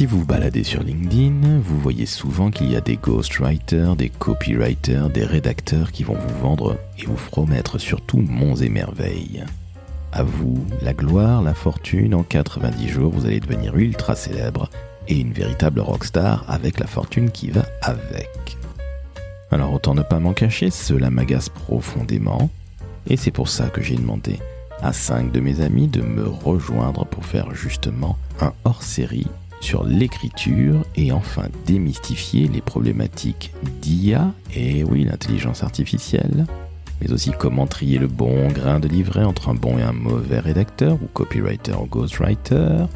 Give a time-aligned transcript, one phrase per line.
[0.00, 5.10] Si vous baladez sur LinkedIn, vous voyez souvent qu'il y a des ghostwriters, des copywriters,
[5.10, 9.44] des rédacteurs qui vont vous vendre et vous promettre surtout monts et merveilles.
[10.10, 14.70] À vous, la gloire, la fortune, en 90 jours, vous allez devenir ultra célèbre
[15.06, 18.56] et une véritable rockstar avec la fortune qui va avec.
[19.50, 22.48] Alors autant ne pas m'en cacher, cela m'agace profondément,
[23.06, 24.38] et c'est pour ça que j'ai demandé
[24.80, 29.28] à cinq de mes amis de me rejoindre pour faire justement un hors-série
[29.60, 36.46] sur l'écriture et enfin démystifier les problématiques d'IA, et oui, l'intelligence artificielle,
[37.00, 40.40] mais aussi comment trier le bon grain de livret entre un bon et un mauvais
[40.40, 42.86] rédacteur ou copywriter ou ghostwriter.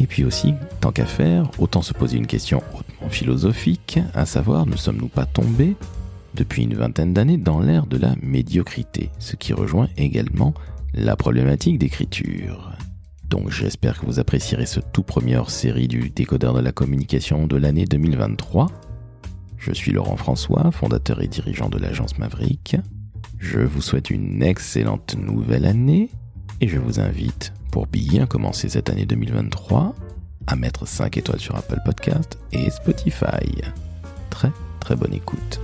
[0.00, 4.66] Et puis aussi, tant qu'à faire, autant se poser une question hautement philosophique, à savoir
[4.66, 5.74] ne sommes-nous pas tombés
[6.34, 10.54] depuis une vingtaine d'années dans l'ère de la médiocrité, ce qui rejoint également
[10.94, 12.77] la problématique d'écriture.
[13.28, 17.56] Donc j'espère que vous apprécierez ce tout premier hors-série du décodeur de la communication de
[17.56, 18.70] l'année 2023.
[19.58, 22.76] Je suis Laurent François, fondateur et dirigeant de l'agence Maverick.
[23.38, 26.08] Je vous souhaite une excellente nouvelle année
[26.60, 29.94] et je vous invite, pour bien commencer cette année 2023,
[30.46, 33.62] à mettre 5 étoiles sur Apple Podcast et Spotify.
[34.30, 35.60] Très très bonne écoute.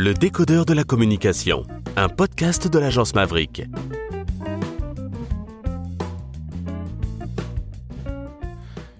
[0.00, 1.64] Le décodeur de la communication,
[1.96, 3.64] un podcast de l'agence Maverick.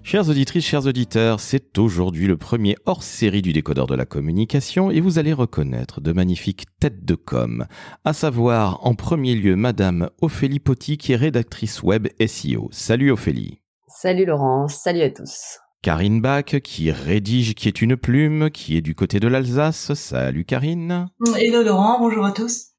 [0.03, 4.99] Chères auditrices, chers auditeurs, c'est aujourd'hui le premier hors-série du décodeur de la communication et
[4.99, 7.65] vous allez reconnaître de magnifiques têtes de com,
[8.03, 12.67] à savoir en premier lieu Madame Ophélie Potti qui est rédactrice web SEO.
[12.73, 13.61] Salut Ophélie.
[13.87, 15.59] Salut Laurent, salut à tous.
[15.81, 19.93] Karine Bach, qui rédige Qui est une plume, qui est du côté de l'Alsace.
[19.93, 21.07] Salut Karine.
[21.37, 22.71] Hello Laurent, bonjour à tous.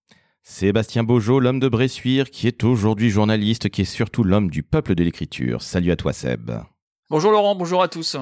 [0.43, 4.95] Sébastien Beaujeau, l'homme de Bressuire, qui est aujourd'hui journaliste, qui est surtout l'homme du peuple
[4.95, 5.63] de l'écriture.
[5.63, 6.51] Salut à toi Seb.
[7.09, 8.19] Bonjour Laurent, bonjour à tous.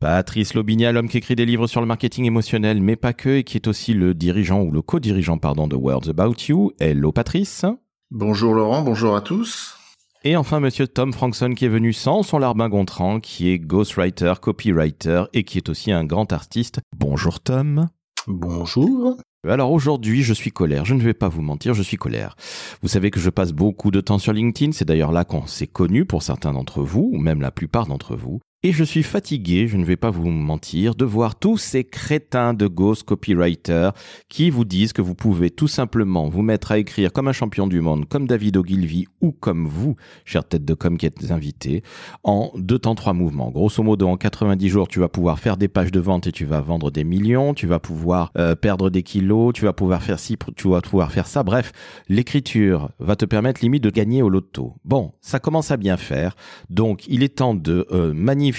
[0.00, 3.44] Patrice Lobinia, l'homme qui écrit des livres sur le marketing émotionnel, mais pas que, et
[3.44, 6.72] qui est aussi le dirigeant ou le co-dirigeant, pardon, de Words About You.
[6.80, 7.64] Hello Patrice.
[8.10, 9.77] Bonjour Laurent, bonjour à tous.
[10.24, 14.34] Et enfin, monsieur Tom Frankson qui est venu sans son larbin Gontran, qui est ghostwriter,
[14.42, 16.80] copywriter et qui est aussi un grand artiste.
[16.96, 17.86] Bonjour Tom.
[18.26, 19.16] Bonjour.
[19.46, 20.84] Alors aujourd'hui, je suis colère.
[20.84, 22.34] Je ne vais pas vous mentir, je suis colère.
[22.82, 24.72] Vous savez que je passe beaucoup de temps sur LinkedIn.
[24.72, 28.16] C'est d'ailleurs là qu'on s'est connu pour certains d'entre vous, ou même la plupart d'entre
[28.16, 28.40] vous.
[28.64, 32.54] Et je suis fatigué, je ne vais pas vous mentir, de voir tous ces crétins
[32.54, 33.92] de ghost copywriters
[34.28, 37.68] qui vous disent que vous pouvez tout simplement vous mettre à écrire comme un champion
[37.68, 41.84] du monde, comme David Ogilvy ou comme vous, chère tête de com qui êtes invité,
[42.24, 43.52] en deux temps, trois mouvements.
[43.52, 46.44] Grosso modo, en 90 jours, tu vas pouvoir faire des pages de vente et tu
[46.44, 50.18] vas vendre des millions, tu vas pouvoir euh, perdre des kilos, tu vas pouvoir faire
[50.18, 51.44] ci, tu vas pouvoir faire ça.
[51.44, 51.70] Bref,
[52.08, 54.74] l'écriture va te permettre limite de gagner au loto.
[54.84, 56.34] Bon, ça commence à bien faire.
[56.70, 58.12] Donc, il est temps de euh,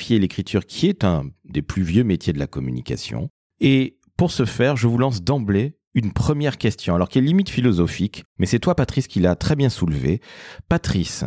[0.10, 3.30] l'écriture qui est un des plus vieux métiers de la communication.
[3.60, 7.50] Et pour ce faire, je vous lance d'emblée une première question, alors qui est limite
[7.50, 10.22] philosophique, mais c'est toi Patrice qui l'a très bien soulevé.
[10.68, 11.26] Patrice,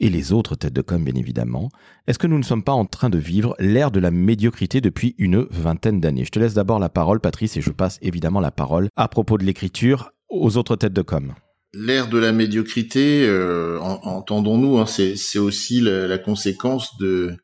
[0.00, 1.68] et les autres têtes de com bien évidemment,
[2.06, 5.14] est-ce que nous ne sommes pas en train de vivre l'ère de la médiocrité depuis
[5.18, 6.24] une vingtaine d'années?
[6.24, 9.38] Je te laisse d'abord la parole Patrice et je passe évidemment la parole à propos
[9.38, 11.34] de l'écriture aux autres têtes de com.
[11.74, 17.36] L'ère de la médiocrité, euh, entendons-nous, hein, c'est aussi la, conséquence de,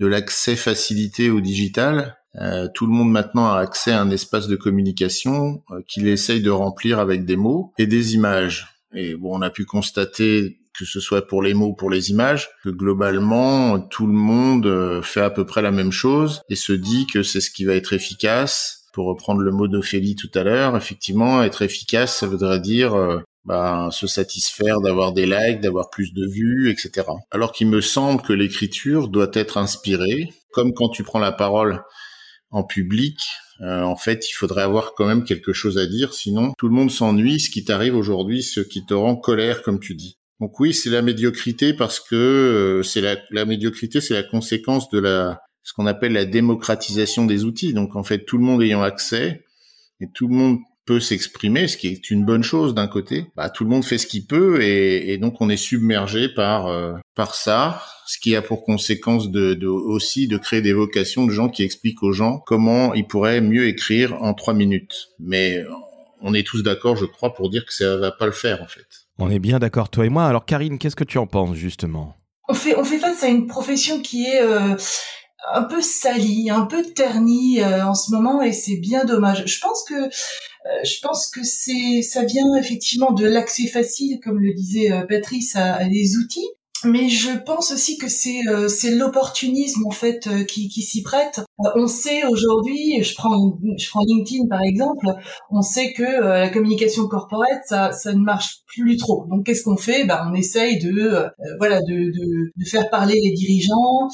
[0.00, 2.16] de l'accès facilité au digital.
[2.40, 6.42] Euh, tout le monde maintenant a accès à un espace de communication euh, qu'il essaye
[6.42, 8.68] de remplir avec des mots et des images.
[8.92, 12.10] Et bon, on a pu constater que ce soit pour les mots ou pour les
[12.10, 16.56] images, que globalement tout le monde euh, fait à peu près la même chose et
[16.56, 18.80] se dit que c'est ce qui va être efficace.
[18.92, 22.94] Pour reprendre le mot d'Ophélie tout à l'heure, effectivement, être efficace, ça voudrait dire
[23.44, 27.06] bah, se satisfaire d'avoir des likes, d'avoir plus de vues, etc.
[27.30, 31.82] Alors qu'il me semble que l'écriture doit être inspirée, comme quand tu prends la parole
[32.50, 33.18] en public,
[33.60, 36.74] euh, en fait, il faudrait avoir quand même quelque chose à dire, sinon tout le
[36.74, 40.18] monde s'ennuie, ce qui t'arrive aujourd'hui, ce qui te rend colère, comme tu dis.
[40.40, 44.88] Donc oui, c'est la médiocrité parce que euh, c'est la, la médiocrité, c'est la conséquence
[44.90, 47.72] de la ce qu'on appelle la démocratisation des outils.
[47.72, 49.44] Donc en fait, tout le monde ayant accès
[50.00, 53.26] et tout le monde peut s'exprimer, ce qui est une bonne chose d'un côté.
[53.36, 56.66] Bah, tout le monde fait ce qu'il peut et, et, donc on est submergé par
[56.66, 61.26] euh, par ça, ce qui a pour conséquence de, de, aussi de créer des vocations
[61.26, 65.08] de gens qui expliquent aux gens comment ils pourraient mieux écrire en trois minutes.
[65.18, 65.64] Mais
[66.20, 68.66] on est tous d'accord, je crois, pour dire que ça va pas le faire en
[68.66, 68.86] fait.
[69.18, 70.24] On est bien d'accord, toi et moi.
[70.24, 72.16] Alors Karine, qu'est-ce que tu en penses justement?
[72.48, 74.76] On fait, on fait face à une profession qui est euh,
[75.52, 79.44] un peu sali, un peu terni en ce moment et c'est bien dommage.
[79.46, 79.94] Je pense que
[80.82, 85.74] je pense que c'est ça vient effectivement de l'accès facile, comme le disait Patrice, à,
[85.74, 86.48] à des outils
[86.84, 91.02] mais je pense aussi que c'est euh, c'est l'opportunisme en fait euh, qui, qui s'y
[91.02, 91.40] prête.
[91.60, 95.06] Euh, on sait aujourd'hui, je prends je prends LinkedIn par exemple,
[95.50, 99.26] on sait que la communication corporate ça ça ne marche plus trop.
[99.30, 100.04] Donc qu'est-ce qu'on fait?
[100.04, 101.28] Ben on essaye de
[101.58, 104.08] voilà de, de, de faire parler les dirigeants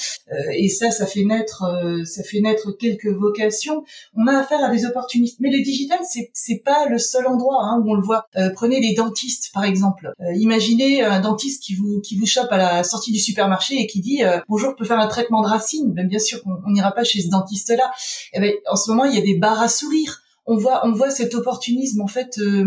[0.57, 1.65] et ça ça fait naître
[2.05, 3.85] ça fait naître quelques vocations.
[4.15, 7.63] On a affaire à des opportunistes, mais le digital c'est c'est pas le seul endroit
[7.63, 8.27] hein, où on le voit.
[8.55, 10.13] prenez les dentistes par exemple.
[10.37, 14.01] imaginez un dentiste qui vous qui vous chope à la sortie du supermarché et qui
[14.01, 15.93] dit euh, bonjour, je peux faire un traitement de racine.
[15.93, 17.91] Ben, bien sûr qu'on n'ira pas chez dentiste-là.
[18.35, 20.23] Eh ben, en ce moment, il y a des bars à sourire.
[20.47, 22.39] On voit, on voit cet opportunisme en fait.
[22.39, 22.65] Euh,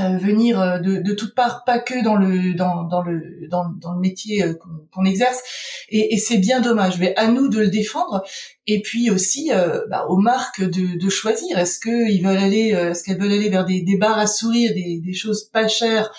[0.00, 3.92] euh, venir de, de toutes parts, pas que dans le dans, dans le dans, dans
[3.92, 4.44] le métier
[4.92, 5.40] qu'on exerce,
[5.88, 6.98] et, c'est bien dommage.
[6.98, 8.24] Mais à nous de le défendre,
[8.66, 9.52] et puis aussi
[9.88, 11.56] bah, aux marques de, de choisir.
[11.60, 15.14] Est-ce qu'ils veulent aller, est-ce qu'elles veulent aller vers des, des bars à sourire, des
[15.14, 16.10] choses pas chères,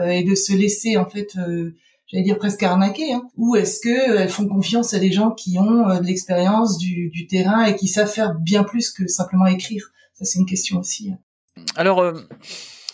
[0.00, 1.36] et de se laisser en fait
[2.14, 5.58] j'allais dire presque arnaquer, hein, ou est-ce que elles font confiance à des gens qui
[5.58, 9.90] ont euh, de l'expérience du, terrain et qui savent faire bien plus que simplement écrire?
[10.14, 11.10] Ça, c'est une question aussi.
[11.10, 11.18] Hein.
[11.74, 12.12] Alors, euh,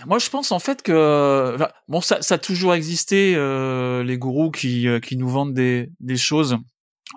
[0.06, 1.56] moi, je pense en fait que
[1.88, 6.16] bon, ça, a toujours existé euh, les gourous qui, euh, qui nous vendent des, des
[6.16, 6.56] choses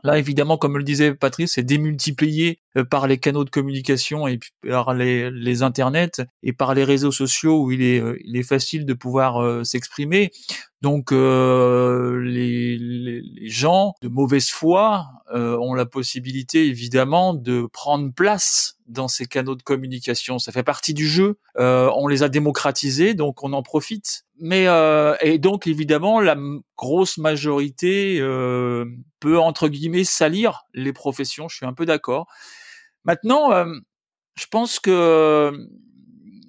[0.03, 4.39] Là, évidemment, comme le disait Patrice, c'est démultiplié euh, par les canaux de communication et
[4.67, 8.43] par les, les internets et par les réseaux sociaux où il est, euh, il est
[8.43, 10.31] facile de pouvoir euh, s'exprimer.
[10.83, 18.11] Donc, euh, les, les, gens de mauvaise foi euh, ont la possibilité, évidemment, de prendre
[18.13, 20.39] place dans ces canaux de communication.
[20.39, 21.37] Ça fait partie du jeu.
[21.57, 24.25] Euh, on les a démocratisés, donc on en profite.
[24.45, 24.67] Mais
[25.21, 26.35] et donc, évidemment, la
[26.77, 28.19] grosse majorité
[29.21, 31.47] peut entre guillemets salir les professions.
[31.47, 32.27] Je suis un peu d'accord.
[33.05, 33.51] Maintenant,
[34.35, 35.53] je pense que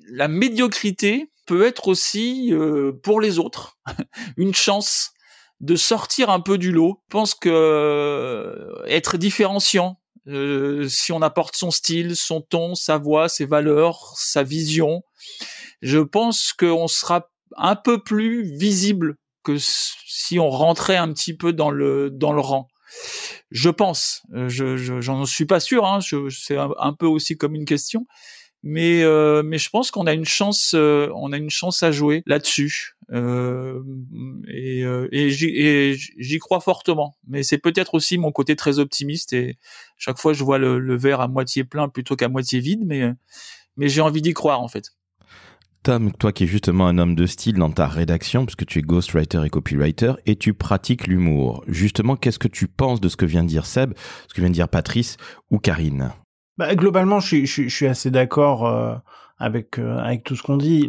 [0.09, 3.79] la médiocrité peut être aussi euh, pour les autres
[4.37, 5.13] une chance
[5.61, 7.01] de sortir un peu du lot.
[7.09, 12.99] Je pense que euh, être différenciant, euh, si on apporte son style, son ton, sa
[12.99, 15.03] voix, ses valeurs, sa vision,
[15.83, 21.53] je pense qu'on sera un peu plus visible que si on rentrait un petit peu
[21.53, 22.69] dans le dans le rang.
[23.51, 25.99] Je pense, je j'en suis pas sûr, hein,
[26.31, 28.07] c'est un, peu aussi comme une question,
[28.65, 31.93] mais euh, mais je pense qu'on a une chance euh, on a une chance à
[31.93, 33.83] jouer là-dessus euh,
[34.49, 39.59] et, euh, et j'y crois fortement mais c'est peut-être aussi mon côté très optimiste et
[39.99, 43.13] chaque fois je vois le, le verre à moitié plein plutôt qu'à moitié vide mais
[43.77, 44.93] mais j'ai envie d'y croire en fait
[45.85, 48.83] Tom, toi qui es justement un homme de style dans ta rédaction, puisque tu es
[48.83, 51.63] ghostwriter et copywriter, et tu pratiques l'humour.
[51.69, 53.93] Justement, qu'est-ce que tu penses de ce que vient de dire Seb,
[54.27, 55.19] ce que vient de dire Patrice
[55.51, 56.13] ou Karine?
[56.57, 58.95] Bah, globalement, je suis, assez d'accord euh,
[59.37, 60.89] avec euh, avec tout ce qu'on dit.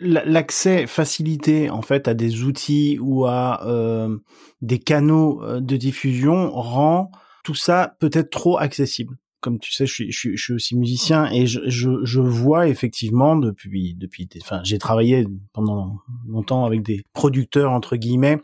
[0.00, 4.18] L'accès facilité en fait à des outils ou à euh,
[4.60, 7.10] des canaux de diffusion rend
[7.42, 9.16] tout ça peut-être trop accessible.
[9.40, 13.36] Comme tu sais, je suis, je suis, aussi musicien et je, je, je vois effectivement
[13.36, 18.40] depuis depuis enfin j'ai travaillé pendant longtemps avec des producteurs entre guillemets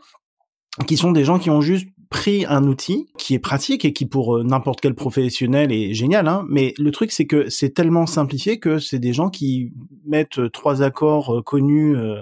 [0.87, 4.05] qui sont des gens qui ont juste pris un outil qui est pratique et qui
[4.05, 8.05] pour euh, n'importe quel professionnel est génial, hein, mais le truc c'est que c'est tellement
[8.05, 9.73] simplifié que c'est des gens qui
[10.05, 12.21] mettent euh, trois accords euh, connus, euh,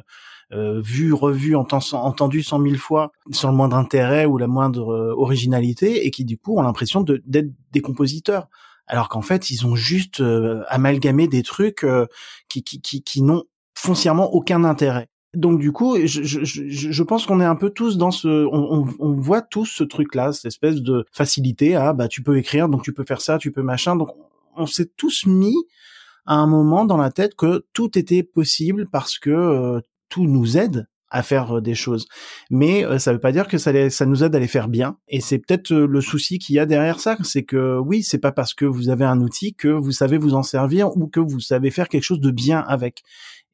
[0.54, 6.12] vus, revus, entendus cent mille fois, sans le moindre intérêt ou la moindre originalité, et
[6.12, 8.48] qui du coup ont l'impression d'être des compositeurs
[8.86, 10.22] alors qu'en fait ils ont juste
[10.68, 11.86] amalgamé des trucs
[12.50, 13.44] qui, qui, qui, qui n'ont
[13.74, 17.98] foncièrement aucun intérêt donc du coup, je, je, je pense qu'on est un peu tous
[17.98, 22.22] dans ce, on, on, voit tous ce truc-là, cette espèce de facilité à, bah tu
[22.22, 23.96] peux écrire, donc tu peux faire ça, tu peux machin.
[23.96, 24.10] Donc
[24.56, 25.56] on s'est tous mis
[26.28, 29.82] à un moment dans la tête que tout était possible parce que euh,
[30.14, 32.08] tout nous aide à faire euh, des choses.
[32.52, 33.72] Mais euh, ça veut pas dire que ça,
[34.06, 34.98] nous aide à les faire bien.
[35.08, 38.32] Et c'est peut-être le souci qu'il y a derrière ça, c'est que oui, c'est pas
[38.32, 41.40] parce que vous avez un outil que vous savez vous en servir ou que vous
[41.40, 43.04] savez faire quelque chose de bien avec.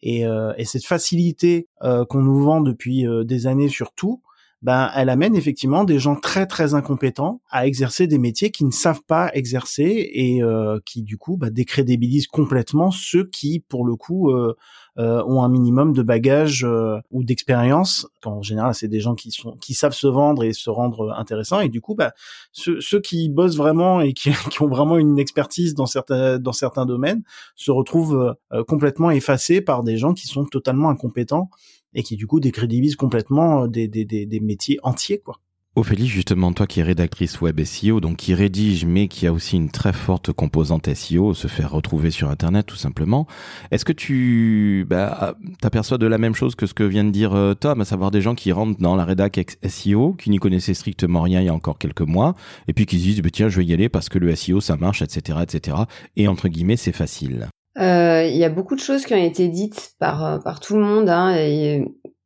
[0.01, 4.21] Et, euh, et cette facilité euh, qu'on nous vend depuis euh, des années sur tout,
[4.61, 8.71] ben, elle amène effectivement des gens très très incompétents à exercer des métiers qui ne
[8.71, 13.95] savent pas exercer et euh, qui du coup bah, décrédibilisent complètement ceux qui, pour le
[13.95, 14.55] coup, euh,
[14.99, 16.67] euh, ont un minimum de bagages
[17.11, 18.07] ou d'expérience.
[18.23, 21.61] En général, c'est des gens qui sont qui savent se vendre et se rendre intéressants.
[21.61, 22.13] Et du coup, bah,
[22.51, 26.53] ceux, ceux qui bossent vraiment et qui, qui, ont vraiment une expertise dans certains dans
[26.53, 27.23] certains domaines
[27.55, 28.35] se retrouvent
[28.67, 31.49] complètement effacés par des gens qui sont totalement incompétents
[31.93, 35.39] et qui du coup décrédibilise complètement euh, des, des, des, des métiers entiers quoi.
[35.79, 39.55] Ophélie, justement, toi qui es rédactrice web SEO, donc qui rédige, mais qui a aussi
[39.55, 43.27] une très forte composante SEO, se faire retrouver sur Internet tout simplement,
[43.71, 47.33] est-ce que tu bah, t'aperçois de la même chose que ce que vient de dire
[47.33, 50.73] euh, Tom, à savoir des gens qui rentrent dans la rédac SEO, qui n'y connaissaient
[50.73, 52.35] strictement rien il y a encore quelques mois,
[52.67, 54.59] et puis qui se disent, bah, tiens, je vais y aller parce que le SEO,
[54.59, 55.77] ça marche, etc., etc.,
[56.17, 59.47] et entre guillemets, c'est facile euh, Il y a beaucoup de choses qui ont été
[59.47, 61.33] dites par, euh, par tout le monde, hein,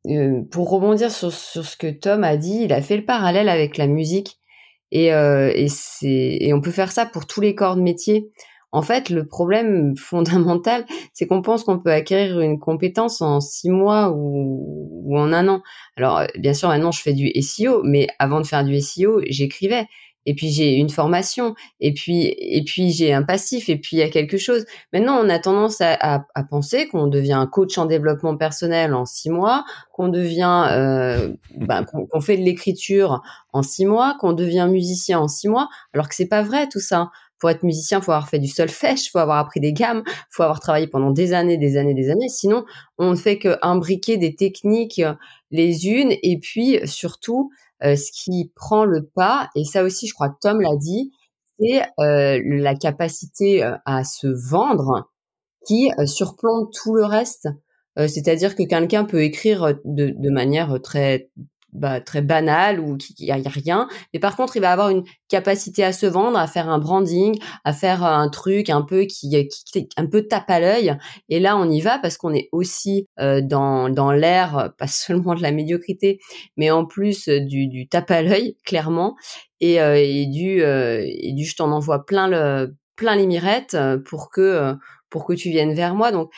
[0.06, 3.76] euh, pour rebondir sur, ce que Tom a dit, il a fait le parallèle avec
[3.78, 4.38] la musique
[4.90, 5.52] et, euh,
[6.52, 8.30] on peut faire ça pour tous les corps de métier.
[8.70, 13.70] En fait, le problème fondamental, c'est qu'on pense qu'on peut acquérir une compétence en six
[13.70, 15.62] mois ou, ou en un an.
[15.96, 19.86] Alors, bien sûr, maintenant, je fais du SEO, mais avant de faire du SEO, j'écrivais
[20.26, 24.00] et puis j'ai une formation, et puis et puis j'ai un passif, et puis il
[24.00, 24.64] y a quelque chose.
[24.92, 29.04] Maintenant, on a tendance à, à, à penser qu'on devient coach en développement personnel en
[29.04, 34.68] six mois, qu'on devient, euh, ben, qu'on fait de l'écriture en six mois, qu'on devient
[34.70, 37.10] musicien en six mois, alors que c'est pas vrai tout ça.
[37.40, 40.60] Pour être musicien, faut avoir fait du solfège, faut avoir appris des gammes, faut avoir
[40.60, 42.28] travaillé pendant des années, des années, des années.
[42.30, 42.64] Sinon,
[42.96, 45.02] on ne fait qu'imbriquer des techniques
[45.50, 50.14] les unes, et puis surtout euh, ce qui prend le pas, et ça aussi, je
[50.14, 51.12] crois que Tom l'a dit,
[51.58, 55.10] c'est euh, la capacité euh, à se vendre
[55.66, 57.48] qui surplombe tout le reste.
[57.96, 61.30] C'est-à-dire que quelqu'un peut écrire de, de manière très
[61.74, 63.88] bah, très banal ou qui n'y a, rien.
[64.12, 67.36] Mais par contre, il va avoir une capacité à se vendre, à faire un branding,
[67.64, 70.96] à faire un truc un peu qui, qui un peu tape à l'œil.
[71.28, 75.34] Et là, on y va parce qu'on est aussi euh, dans dans l'ère pas seulement
[75.34, 76.20] de la médiocrité,
[76.56, 79.16] mais en plus du, du tape à l'œil clairement
[79.60, 83.76] et, euh, et du euh, et du je t'en envoie plein le plein les mirettes
[84.04, 84.76] pour que
[85.10, 86.12] pour que tu viennes vers moi.
[86.12, 86.30] Donc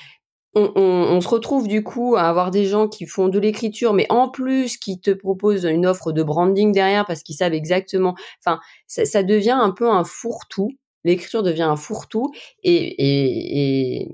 [0.56, 4.28] on, se retrouve du coup à avoir des gens qui font de l'écriture, mais en
[4.28, 8.14] plus qui te proposent une offre de branding derrière parce qu'ils savent exactement.
[8.44, 10.70] Enfin, ça, devient un peu un fourre-tout.
[11.04, 12.32] L'écriture devient un fourre-tout
[12.62, 14.08] et et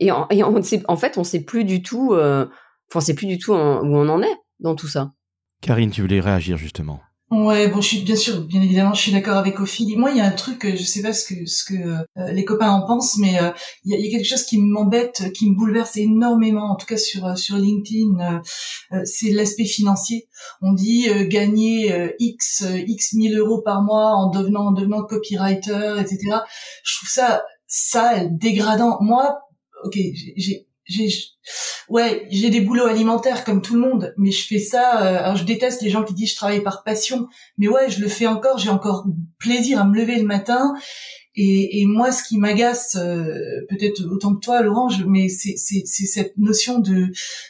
[0.00, 0.28] et, en,
[0.88, 2.12] en fait on sait plus du tout.
[2.14, 2.46] Euh,
[2.90, 5.12] enfin, c'est plus du tout où on en est dans tout ça.
[5.62, 7.00] Karine, tu voulais réagir justement.
[7.32, 9.96] Ouais, bon, je suis bien sûr, bien évidemment, je suis d'accord avec Ophélie.
[9.96, 12.44] Moi, il y a un truc, je sais pas ce que ce que euh, les
[12.44, 13.50] copains en pensent, mais euh,
[13.84, 16.86] il, y a, y a, quelque chose qui m'embête, qui me bouleverse énormément, en tout
[16.86, 18.42] cas sur euh, sur LinkedIn,
[19.04, 20.28] c'est l'aspect financier.
[20.62, 26.18] On dit gagner x x 1000 euros par mois en devenant en devenant copywriter, etc.
[26.84, 28.98] Je trouve ça ça dégradant.
[29.00, 29.36] Moi,
[29.84, 29.98] ok,
[30.36, 31.08] j'ai j'ai
[31.88, 35.36] ouais j'ai des boulots alimentaires comme tout le monde mais je fais ça euh, alors
[35.36, 37.28] je déteste les gens qui disent je travaille par passion
[37.58, 39.06] mais ouais je le fais encore j'ai encore
[39.38, 40.74] plaisir à me lever le matin
[41.34, 46.38] et, et moi ce qui m'agace euh, peut-être autant que toi Laurent mais c'est cette
[46.38, 47.08] notion de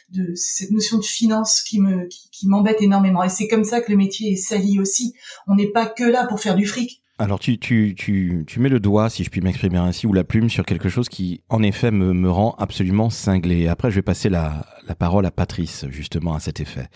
[0.09, 3.91] de cette notion de finance qui me qui m'embête énormément et c'est comme ça que
[3.91, 5.13] le métier est sali aussi.
[5.47, 8.69] On n'est pas que là pour faire du fric alors tu, tu, tu, tu mets
[8.69, 11.63] le doigt, si je puis m'exprimer ainsi, ou la plume sur quelque chose qui, en
[11.63, 13.67] effet, me, me rend absolument cinglé.
[13.67, 16.87] Après, je vais passer la, la parole à Patrice, justement, à cet effet.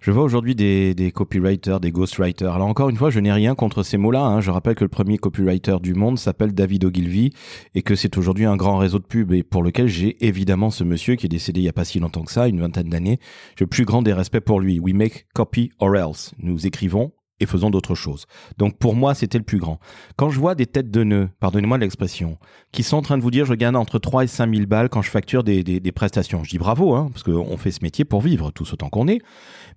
[0.00, 2.52] Je vois aujourd'hui des, des copywriters, des ghostwriters.
[2.52, 4.22] Alors encore une fois, je n'ai rien contre ces mots-là.
[4.22, 4.40] Hein.
[4.40, 7.30] Je rappelle que le premier copywriter du monde s'appelle David Ogilvy
[7.74, 10.84] et que c'est aujourd'hui un grand réseau de pub et pour lequel j'ai évidemment ce
[10.84, 13.20] monsieur qui est décédé il y a pas si longtemps que ça, une vingtaine d'années.
[13.56, 14.80] J'ai le plus grand des respects pour lui.
[14.80, 16.32] We make copy or else.
[16.38, 18.26] Nous écrivons et faisons d'autres choses.
[18.58, 19.80] Donc pour moi, c'était le plus grand.
[20.16, 22.38] Quand je vois des têtes de nœuds, pardonnez-moi l'expression,
[22.72, 24.88] qui sont en train de vous dire je gagne entre 3 et 5 000 balles
[24.88, 28.20] quand je facture des, prestations, je dis bravo, hein, parce qu'on fait ce métier pour
[28.20, 29.20] vivre, tous autant qu'on est,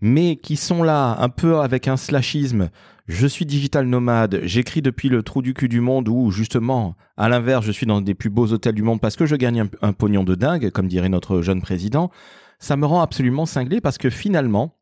[0.02, 2.70] mais qui sont là un peu avec un slashisme,
[3.08, 7.28] je suis digital nomade, j'écris depuis le trou du cul du monde ou justement, à
[7.28, 9.70] l'inverse, je suis dans des plus beaux hôtels du monde parce que je gagne un,
[9.82, 12.12] un pognon de dingue, comme dirait notre jeune président,
[12.60, 14.78] ça me rend absolument cinglé parce que finalement,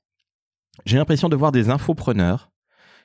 [0.86, 2.51] j'ai l'impression de voir des infopreneurs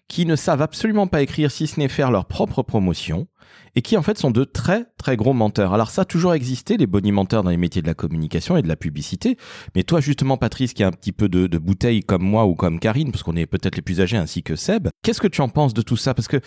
[0.08, 3.26] qui ne savent absolument pas écrire si ce n'est faire leur propre promotion
[3.74, 5.74] et qui en fait sont de très très gros menteurs.
[5.74, 8.68] Alors ça a toujours existé les bonimenteurs dans les métiers de la communication et de
[8.68, 9.36] la publicité,
[9.74, 12.80] mais toi justement Patrice qui a un petit peu de, bouteille comme moi ou comme
[12.80, 15.48] Karine, parce qu'on est peut-être les plus âgés ainsi que Seb, qu'est-ce que tu en
[15.48, 16.14] penses de tout ça?
[16.14, 16.40] Parce que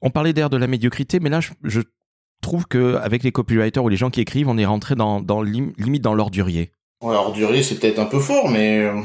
[0.00, 1.80] on parlait d'air de la médiocrité, mais là je, je
[2.40, 6.02] trouve que avec les copywriters ou les gens qui écrivent, on est rentré dans, limite
[6.02, 6.72] dans l'ordurier.
[7.00, 7.16] Ouais,
[7.62, 9.00] c'est peut-être un peu fort, mais euh,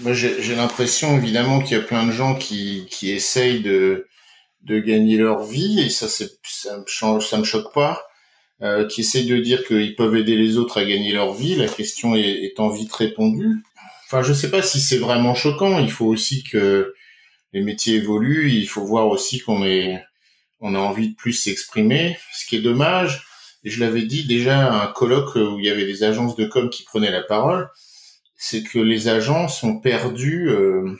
[0.00, 4.06] moi, j'ai l'impression évidemment qu'il y a plein de gens qui, qui essayent de,
[4.62, 8.04] de gagner leur vie et ça, ça me change, ça me choque pas.
[8.60, 11.54] Euh, qui essayent de dire qu'ils peuvent aider les autres à gagner leur vie.
[11.54, 13.62] La question est, est en vite répondue.
[14.06, 15.78] Enfin, je sais pas si c'est vraiment choquant.
[15.78, 16.92] Il faut aussi que
[17.52, 18.50] les métiers évoluent.
[18.50, 20.02] Il faut voir aussi qu'on est,
[20.58, 22.18] on a envie de plus s'exprimer.
[22.34, 23.22] Ce qui est dommage.
[23.62, 26.44] Et je l'avais dit déjà à un colloque où il y avait des agences de
[26.44, 27.68] com qui prenaient la parole
[28.38, 30.96] c'est que les agents sont perdus euh,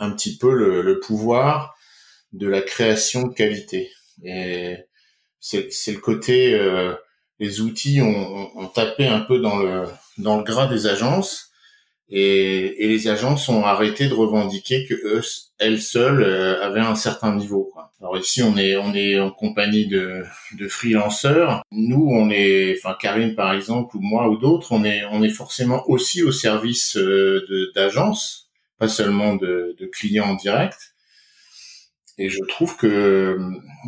[0.00, 1.76] un petit peu le, le pouvoir
[2.32, 3.90] de la création de qualité.
[4.24, 4.76] Et
[5.40, 6.94] c'est le côté euh,
[7.38, 9.84] les outils ont, ont, tapé un peu dans le
[10.18, 11.52] dans le gras des agences
[12.10, 15.22] et, et les agences ont arrêté de revendiquer que eux,
[15.58, 17.70] elles seules euh, avaient un certain niveau.
[17.72, 17.92] Quoi.
[18.00, 20.24] Alors ici on est on est en compagnie de
[20.58, 21.62] de freelanceurs.
[21.72, 25.30] Nous on est enfin Karine par exemple ou moi ou d'autres on est on est
[25.30, 30.94] forcément aussi au service euh, d'agences, pas seulement de, de clients en direct.
[32.18, 33.38] Et je trouve que euh,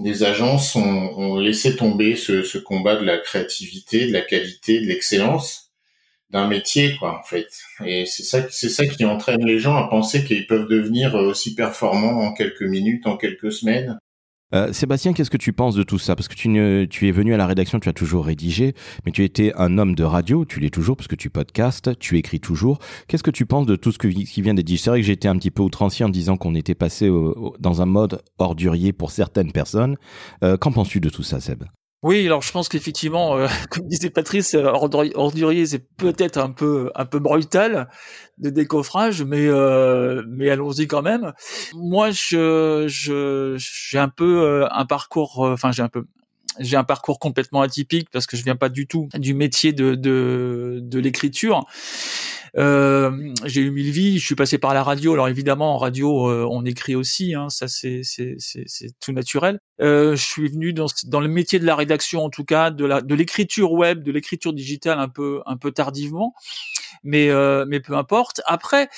[0.03, 4.81] les agences ont, ont laissé tomber ce, ce, combat de la créativité, de la qualité,
[4.81, 5.66] de l'excellence
[6.31, 7.49] d'un métier, quoi, en fait.
[7.85, 12.33] Et c'est ça, qui entraîne les gens à penser qu'ils peuvent devenir aussi performants en
[12.33, 13.99] quelques minutes, en quelques semaines,
[14.55, 16.15] euh, Sébastien, qu'est-ce que tu penses de tout ça?
[16.15, 19.53] Parce que tu, es venu à la rédaction, tu as toujours rédigé, mais tu étais
[19.57, 22.79] un homme de radio, tu l'es toujours parce que tu podcastes, tu écris toujours.
[23.09, 24.79] Qu'est-ce que tu penses de tout ce qui vient d'être dit?
[24.79, 27.11] C'est vrai que été un petit peu outrancier en disant qu'on était passé
[27.59, 29.97] dans un mode ordurier pour certaines personnes.
[30.45, 31.65] Euh, qu'en penses-tu de tout ça, Seb?
[32.07, 34.71] Oui, alors je pense qu'effectivement, euh, comme disait Patrice, euh,
[35.17, 37.89] ordurier, c'est peut-être un peu un peu brutal
[38.39, 41.33] de décoffrage, mais euh, mais allons-y quand même.
[41.75, 46.05] Moi, je je j'ai un peu euh, un parcours, enfin j'ai un peu
[46.61, 49.97] j'ai un parcours complètement atypique parce que je viens pas du tout du métier de
[49.97, 51.65] de, de l'écriture.
[52.59, 55.13] Euh, j'ai eu mille vies, je suis passé par la radio.
[55.13, 58.03] Alors évidemment, en radio, euh, on écrit aussi, hein, ça c'est
[59.01, 59.61] tout naturel.
[59.83, 62.85] Euh, je suis venu dans dans le métier de la rédaction, en tout cas, de
[62.85, 66.35] la de l'écriture web, de l'écriture digitale, un peu un peu tardivement,
[67.05, 68.41] mais euh, mais peu importe.
[68.47, 68.89] Après,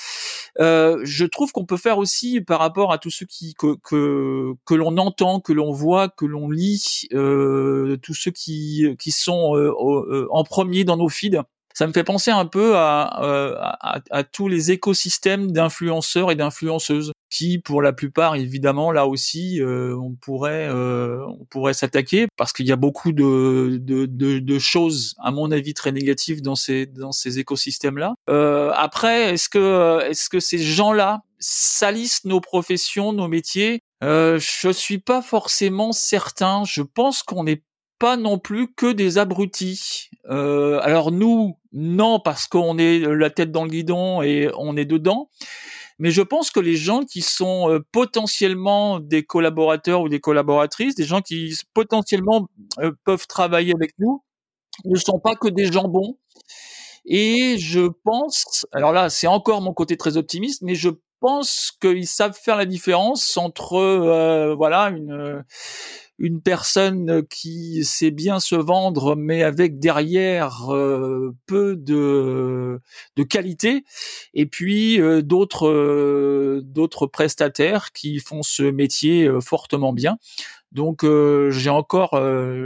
[0.59, 4.53] euh, je trouve qu'on peut faire aussi par rapport à tous ceux qui que que,
[4.65, 9.53] que l'on entend, que l'on voit, que l'on lit, tous ceux qui qui sont
[10.31, 11.41] en premier dans nos feeds
[11.79, 16.35] ça me fait penser un peu à, euh, à, à tous les écosystèmes d'influenceurs et
[16.35, 22.27] d'influenceuses qui, pour la plupart, évidemment, là aussi, euh, on pourrait euh, on pourrait s'attaquer
[22.35, 26.41] parce qu'il y a beaucoup de, de, de, de, choses, à mon avis, très négatives
[26.41, 28.13] dans ces dans ces écosystèmes-là.
[28.29, 33.79] Euh, après, est-ce que est-ce que ces gens-là salissent nos professions, nos métiers?
[34.03, 36.63] Euh, Je suis pas forcément certain.
[36.65, 37.63] Je pense qu'on est
[37.99, 40.09] pas non plus que des abrutis.
[40.29, 44.85] Euh, alors nous, non, parce qu'on est la tête dans le guidon et on est
[44.85, 45.29] dedans.
[45.99, 50.95] Mais je pense que les gens qui sont euh, potentiellement des collaborateurs ou des collaboratrices,
[50.95, 52.47] des gens qui potentiellement
[52.79, 54.23] euh, peuvent travailler avec nous,
[54.85, 56.17] ne sont pas que des gens bons.
[57.05, 62.07] Et je pense, alors là, c'est encore mon côté très optimiste, mais je pense qu'ils
[62.07, 65.43] savent faire la différence entre, euh, voilà, une
[66.19, 72.79] une personne qui sait bien se vendre, mais avec derrière euh, peu de,
[73.15, 73.83] de qualité,
[74.33, 80.17] et puis euh, d'autres euh, d'autres prestataires qui font ce métier fortement bien.
[80.71, 82.11] Donc j'ai encore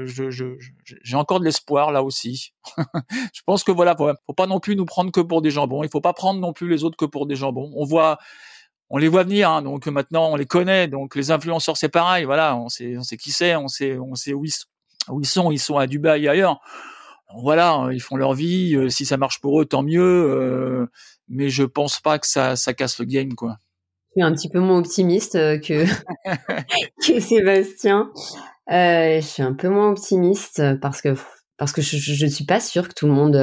[0.05, 2.53] j'ai je, encore de l'espoir là aussi.
[3.33, 5.83] je pense que voilà, faut, faut pas non plus nous prendre que pour des jambons.
[5.83, 7.71] Il faut pas prendre non plus les autres que pour des jambons.
[7.75, 8.17] On voit
[8.89, 10.87] on les voit venir, hein, donc maintenant on les connaît.
[10.87, 14.15] Donc les influenceurs c'est pareil, voilà, on sait, on sait qui c'est, on sait, on
[14.15, 14.53] sait où ils,
[15.09, 16.59] où ils sont, ils sont à Dubaï et ailleurs.
[17.35, 18.75] voilà, ils font leur vie.
[18.75, 20.01] Euh, si ça marche pour eux, tant mieux.
[20.01, 20.87] Euh,
[21.27, 23.57] mais je pense pas que ça, ça casse le game, quoi.
[24.15, 25.85] Je suis un petit peu moins optimiste euh, que
[27.07, 28.11] que Sébastien.
[28.69, 31.15] je suis un peu moins optimiste parce que
[31.57, 33.35] parce que je ne suis pas sûre que tout le monde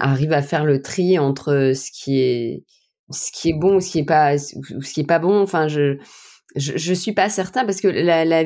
[0.00, 2.64] arrive à faire le tri entre ce qui est
[3.10, 5.40] ce qui est bon ou ce qui est pas ou ce qui est pas bon
[5.40, 5.98] enfin je
[6.56, 8.44] je, je suis pas certain parce que la, la,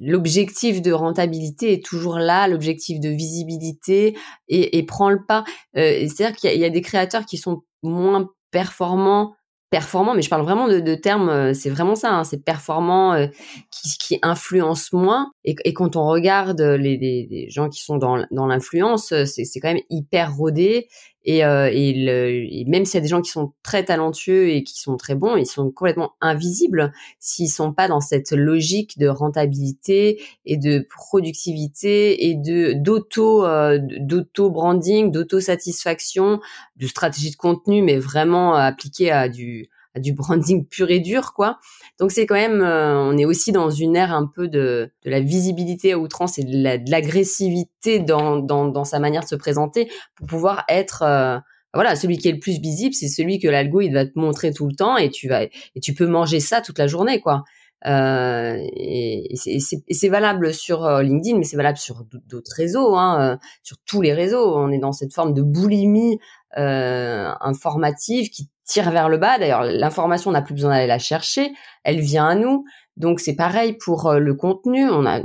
[0.00, 4.16] l'objectif de rentabilité est toujours là, l'objectif de visibilité
[4.48, 5.44] et, et prend le pas.
[5.76, 9.34] Euh, c'est-à-dire qu'il y, y, a des créateurs qui sont moins performants
[9.70, 13.14] performant, mais je parle vraiment de, de termes, euh, c'est vraiment ça, hein, c'est performant
[13.14, 13.28] euh,
[13.70, 15.30] qui, qui influence moins.
[15.44, 19.72] Et, et, quand on regarde les, gens qui sont dans, dans l'influence, euh, c'est quand
[19.72, 20.88] même hyper rodé.
[21.24, 24.64] Et, euh, et, le, même s'il y a des gens qui sont très talentueux et
[24.64, 29.08] qui sont très bons, ils sont complètement invisibles s'ils sont pas dans cette logique de
[29.08, 33.44] rentabilité et de productivité et de d'auto
[33.78, 36.40] d'auto branding, d'auto satisfaction,
[36.76, 41.58] de stratégie de contenu, mais vraiment appliquée à du du branding pur et dur, quoi.
[41.98, 45.10] Donc c'est quand même, euh, on est aussi dans une ère un peu de, de
[45.10, 49.90] la visibilité à outrance et de l'agressivité dans, dans, dans, sa manière de se présenter
[50.14, 51.38] pour pouvoir être, euh,
[51.74, 54.52] voilà, celui qui est le plus visible, c'est celui que l'algo il va te montrer
[54.52, 57.44] tout le temps et tu vas et tu peux manger ça toute la journée, quoi.
[57.86, 63.76] Euh, et, c'est valable sur euh, LinkedIn, mais c'est valable sur d'autres réseaux, hein, sur
[63.86, 64.56] tous les réseaux.
[64.56, 66.18] On est dans cette forme de boulimie
[66.58, 69.38] euh, informative qui tire vers le bas.
[69.38, 71.52] D'ailleurs, l'information, on n'a plus besoin d'aller la chercher,
[71.84, 72.64] elle vient à nous.
[72.96, 74.88] Donc c'est pareil pour euh, le contenu.
[74.88, 75.20] On a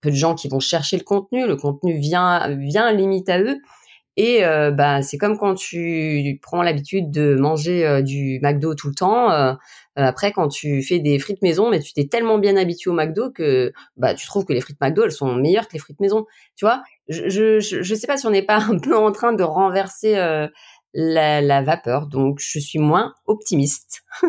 [0.00, 1.46] peu de gens qui vont chercher le contenu.
[1.46, 3.58] Le contenu vient vient limite à eux.
[4.16, 8.88] Et euh, bah c'est comme quand tu prends l'habitude de manger euh, du McDo tout
[8.88, 9.28] le temps.
[9.96, 13.30] après, quand tu fais des frites maison, mais tu t'es tellement bien habitué au McDo
[13.30, 16.26] que bah tu trouves que les frites McDo elles sont meilleures que les frites maison.
[16.54, 16.82] Tu vois?
[17.08, 20.16] Je, je je sais pas si on n'est pas un peu en train de renverser
[20.94, 22.06] la, la vapeur.
[22.06, 24.02] Donc je suis moins optimiste.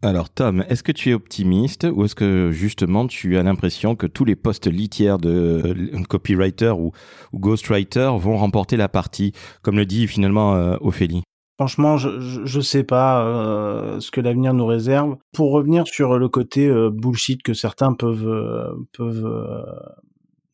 [0.00, 4.06] Alors Tom, est-ce que tu es optimiste ou est-ce que justement tu as l'impression que
[4.06, 5.74] tous les postes litières de
[6.08, 6.92] copywriter ou,
[7.32, 11.24] ou ghostwriter vont remporter la partie, comme le dit finalement euh, Ophélie?
[11.58, 15.16] Franchement, je, je, sais pas euh, ce que l'avenir nous réserve.
[15.32, 19.26] Pour revenir sur le côté euh, bullshit que certains peuvent peuvent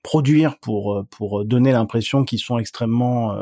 [0.05, 3.35] produire pour pour donner l'impression qu'ils sont extrêmement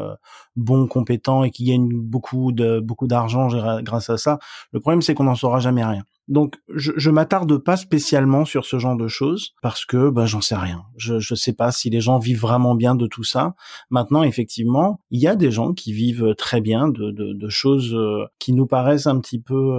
[0.57, 3.49] bons, compétents et qu'ils gagnent beaucoup de beaucoup d'argent
[3.83, 4.39] grâce à ça.
[4.71, 6.05] Le problème c'est qu'on n'en saura jamais rien.
[6.29, 10.41] Donc je, je m'attarde pas spécialement sur ce genre de choses parce que ben j'en
[10.41, 10.85] sais rien.
[10.97, 13.55] Je je sais pas si les gens vivent vraiment bien de tout ça.
[13.91, 17.99] Maintenant effectivement, il y a des gens qui vivent très bien de de, de choses
[18.39, 19.77] qui nous paraissent un petit peu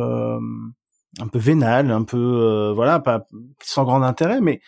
[1.22, 3.26] un peu vénales, un peu voilà, pas
[3.62, 4.60] sans grand intérêt mais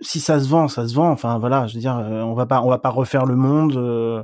[0.00, 1.10] si ça se vend, ça se vend.
[1.10, 3.76] Enfin voilà, je veux dire, euh, on va pas, on va pas refaire le monde.
[3.76, 4.22] Euh,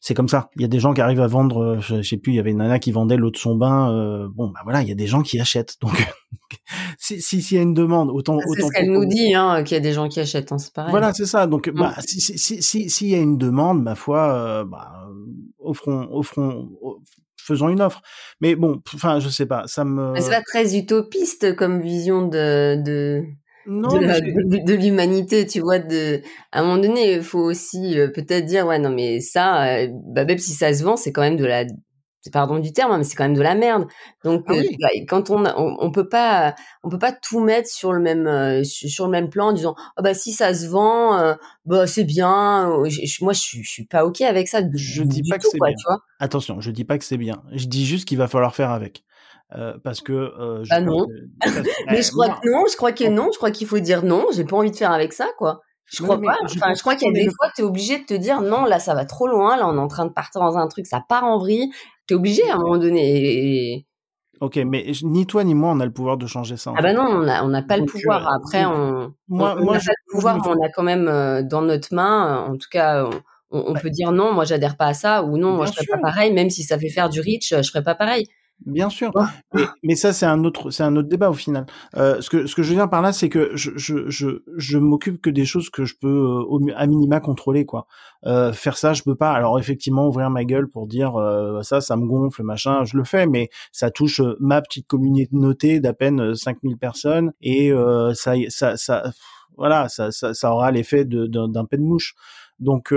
[0.00, 0.48] c'est comme ça.
[0.56, 1.62] Il y a des gens qui arrivent à vendre.
[1.62, 4.28] Euh, je, sais plus, il y avait une nana qui vendait l'eau de son bain.
[4.34, 5.76] bon, bah voilà, il y a des gens qui achètent.
[5.82, 5.92] Donc,
[6.98, 8.38] si s'il y a une demande, autant.
[8.54, 10.52] C'est ce qu'elle nous dit, hein, qu'il y a des gens qui achètent.
[10.52, 10.90] Hein, c'est pareil.
[10.90, 11.46] Voilà, c'est ça.
[11.46, 12.00] Donc, bah, mm.
[12.00, 15.06] si s'il si, si, y a une demande, ma foi, bah,
[15.58, 16.70] offrons, offrons,
[17.36, 18.00] faisons une offre.
[18.40, 19.64] Mais bon, enfin, je sais pas.
[19.66, 20.14] Ça me.
[20.18, 22.82] C'est pas très utopiste comme vision de.
[22.82, 23.24] de
[23.66, 25.78] de, l'humanité, tu vois.
[25.78, 29.64] De, à un moment donné, il faut aussi euh, peut-être dire, ouais, non, mais ça,
[29.64, 31.64] euh, bah, même si ça se vend, c'est quand même de la,
[32.32, 33.86] pardon du terme, hein, mais c'est quand même de la merde.
[34.24, 37.92] Donc, ah euh, bah, quand on, on, peut pas, on peut pas tout mettre sur
[37.92, 41.86] le même, sur le même plan en disant, ah bah si ça se vend, bah
[41.86, 42.68] c'est bien.
[43.20, 44.60] moi, je suis, je suis pas ok avec ça.
[44.74, 45.74] Je dis pas que c'est bien.
[46.18, 47.42] Attention, je dis pas que c'est bien.
[47.52, 49.04] Je dis juste qu'il va falloir faire avec.
[49.56, 51.06] Euh, parce que euh, je bah non.
[51.90, 54.26] mais je crois que non, je crois que non, je crois qu'il faut dire non,
[54.32, 55.60] j'ai pas envie de faire avec ça quoi.
[55.86, 56.36] Je crois pas.
[56.44, 58.64] Enfin, je crois qu'il y a des fois, tu es obligé de te dire non,
[58.64, 59.56] là, ça va trop loin.
[59.56, 61.68] Là, on est en train de partir dans un truc, ça part en vrille.
[62.06, 63.86] Tu es obligé à un moment donné.
[64.40, 66.72] Ok, mais ni toi ni moi, on a le pouvoir de changer ça.
[66.76, 68.26] Ah bah non, on n'a on a pas le pouvoir.
[68.26, 71.06] Euh, Après, on, moi, on, moi, pas le pouvoir, mais on a quand même
[71.48, 73.10] dans notre main, en tout cas,
[73.50, 75.98] on, peut dire non, moi, j'adhère pas à ça, ou non, moi, je ferais pas
[75.98, 78.28] pareil, même si ça fait faire du reach, je ferais pas pareil.
[78.66, 79.10] Bien sûr,
[79.54, 81.64] mais, mais, ça c'est un autre c'est un autre débat au final.
[81.96, 84.42] Euh, ce que ce que je veux dire par là, c'est que je je je,
[84.56, 87.86] je m'occupe que des choses que je peux euh, à minima contrôler quoi.
[88.26, 89.32] Euh, faire ça, je peux pas.
[89.32, 93.04] Alors effectivement, ouvrir ma gueule pour dire euh, ça, ça me gonfle, machin, je le
[93.04, 97.72] fais, mais ça touche euh, ma petite communauté d'à peine 5000 personnes et
[98.14, 99.10] ça ça ça
[99.56, 102.14] voilà, ça ça, ça aura l'effet d'un pain de mouche.
[102.58, 102.92] Donc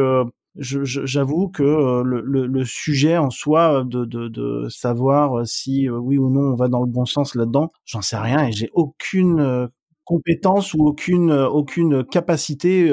[0.55, 5.45] j'avoue que euh, le, le, le, sujet en soi euh, de, de, de savoir euh,
[5.45, 8.51] si oui ou non on va dans le bon sens là-dedans, j'en sais rien et
[8.51, 9.69] j'ai aucune
[10.05, 12.91] compétence ou aucune aucune capacité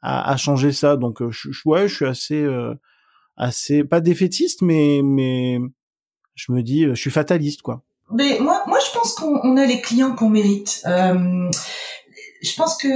[0.00, 0.96] à, à, changer ça.
[0.96, 2.48] Donc je, ouais, je suis assez
[3.36, 5.58] assez pas défaitiste, mais mais
[6.34, 7.82] je me dis, je suis fataliste quoi.
[8.10, 10.82] Mais moi, moi, je pense qu'on a les clients qu'on mérite.
[10.86, 11.50] Euh,
[12.46, 12.88] je pense que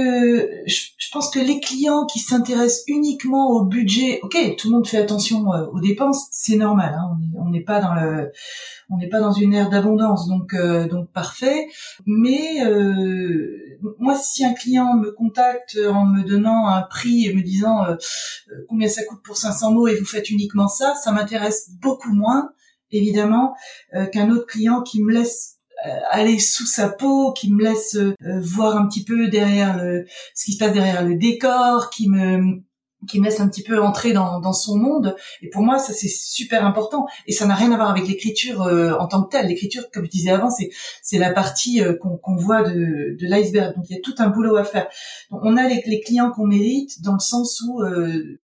[0.65, 4.97] je, pense que les clients qui s'intéressent uniquement au budget, ok, tout le monde fait
[4.97, 6.95] attention euh, aux dépenses, c'est normal.
[6.97, 8.31] Hein, on n'est pas dans le,
[8.89, 11.67] on n'est pas dans une ère d'abondance, donc euh, donc parfait.
[12.05, 17.41] Mais euh, moi, si un client me contacte en me donnant un prix et me
[17.41, 17.83] disant
[18.69, 22.51] combien ça coûte pour 500 mots et vous faites uniquement ça, ça m'intéresse beaucoup moins
[22.91, 23.53] évidemment
[24.11, 25.60] qu'un autre client qui me laisse euh,
[26.09, 30.45] aller sous sa peau, qui me laisse euh, voir un petit peu derrière le, ce
[30.45, 32.61] qui se passe derrière le décor, qui me
[33.07, 35.15] qui me laisse un petit peu entrer dans, dans son monde.
[35.41, 37.07] Et pour moi, ça c'est super important.
[37.25, 39.47] Et ça n'a rien à voir avec l'écriture euh, en tant que telle.
[39.47, 40.69] L'écriture, comme je disais avant, c'est
[41.01, 43.75] c'est la partie qu'on voit de, de l'iceberg.
[43.75, 44.87] Donc il y a tout un boulot à faire.
[45.31, 47.81] Donc, on a les, les clients qu'on mérite dans le sens où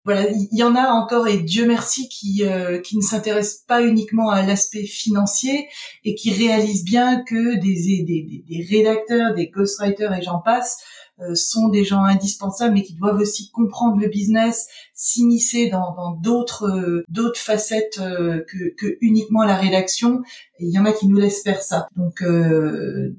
[0.04, 3.82] voilà, il y en a encore et Dieu merci qui euh, qui ne s'intéressent pas
[3.82, 5.68] uniquement à l'aspect financier
[6.04, 10.78] et qui réalisent bien que des des, des rédacteurs, des ghostwriters et j'en passe
[11.20, 16.64] euh, sont des gens indispensables mais qui doivent aussi comprendre le business, s'immiscer dans d'autres
[16.64, 20.22] euh, d'autres facettes que, que uniquement la rédaction
[20.60, 21.88] il y en a qui nous laissent faire ça.
[21.94, 22.24] Donc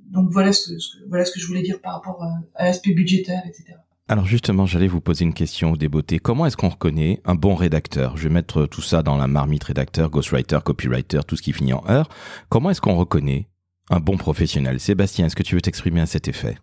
[0.10, 2.24] donc voilà ce que, ce que voilà ce que je voulais dire par rapport
[2.56, 3.76] à l'aspect budgétaire etc.
[4.08, 6.20] Alors justement, j'allais vous poser une question au beautés.
[6.20, 8.18] Comment est-ce qu'on reconnaît un bon rédacteur?
[8.18, 11.74] Je vais mettre tout ça dans la marmite rédacteur, ghostwriter, copywriter, tout ce qui finit
[11.74, 12.10] en heure.
[12.50, 13.48] Comment est-ce qu'on reconnaît
[13.90, 14.80] un bon professionnel?
[14.80, 16.58] Sébastien, est-ce que tu veux t'exprimer à cet effet?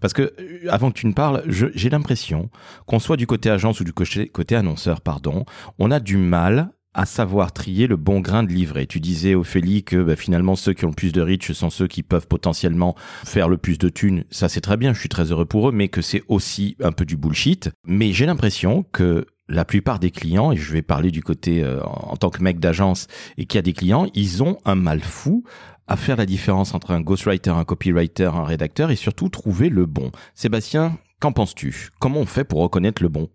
[0.00, 2.50] Parce que euh, avant que tu ne parles, j'ai l'impression
[2.86, 5.44] qu'on soit du côté agence ou du côté, côté annonceur, pardon,
[5.78, 8.86] on a du mal à savoir trier le bon grain de livret.
[8.86, 11.88] Tu disais, Ophélie, que bah, finalement, ceux qui ont le plus de reach sont ceux
[11.88, 14.24] qui peuvent potentiellement faire le plus de thunes.
[14.30, 16.92] Ça, c'est très bien, je suis très heureux pour eux, mais que c'est aussi un
[16.92, 17.70] peu du bullshit.
[17.86, 21.82] Mais j'ai l'impression que la plupart des clients, et je vais parler du côté euh,
[21.82, 25.00] en tant que mec d'agence, et qu'il y a des clients, ils ont un mal
[25.00, 25.44] fou
[25.86, 29.84] à faire la différence entre un ghostwriter, un copywriter, un rédacteur, et surtout trouver le
[29.84, 30.12] bon.
[30.34, 31.90] Sébastien, qu'en penses-tu?
[32.00, 33.28] Comment on fait pour reconnaître le bon?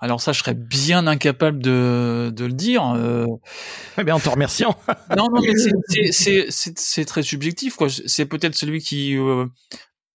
[0.00, 2.94] Alors ça, je serais bien incapable de, de le dire.
[2.96, 3.26] Euh...
[3.98, 4.76] Eh bien, en te remerciant.
[5.16, 5.52] non, non, mais
[6.76, 7.76] c'est très subjectif.
[7.76, 7.88] quoi.
[8.06, 9.46] C'est peut-être celui qui euh,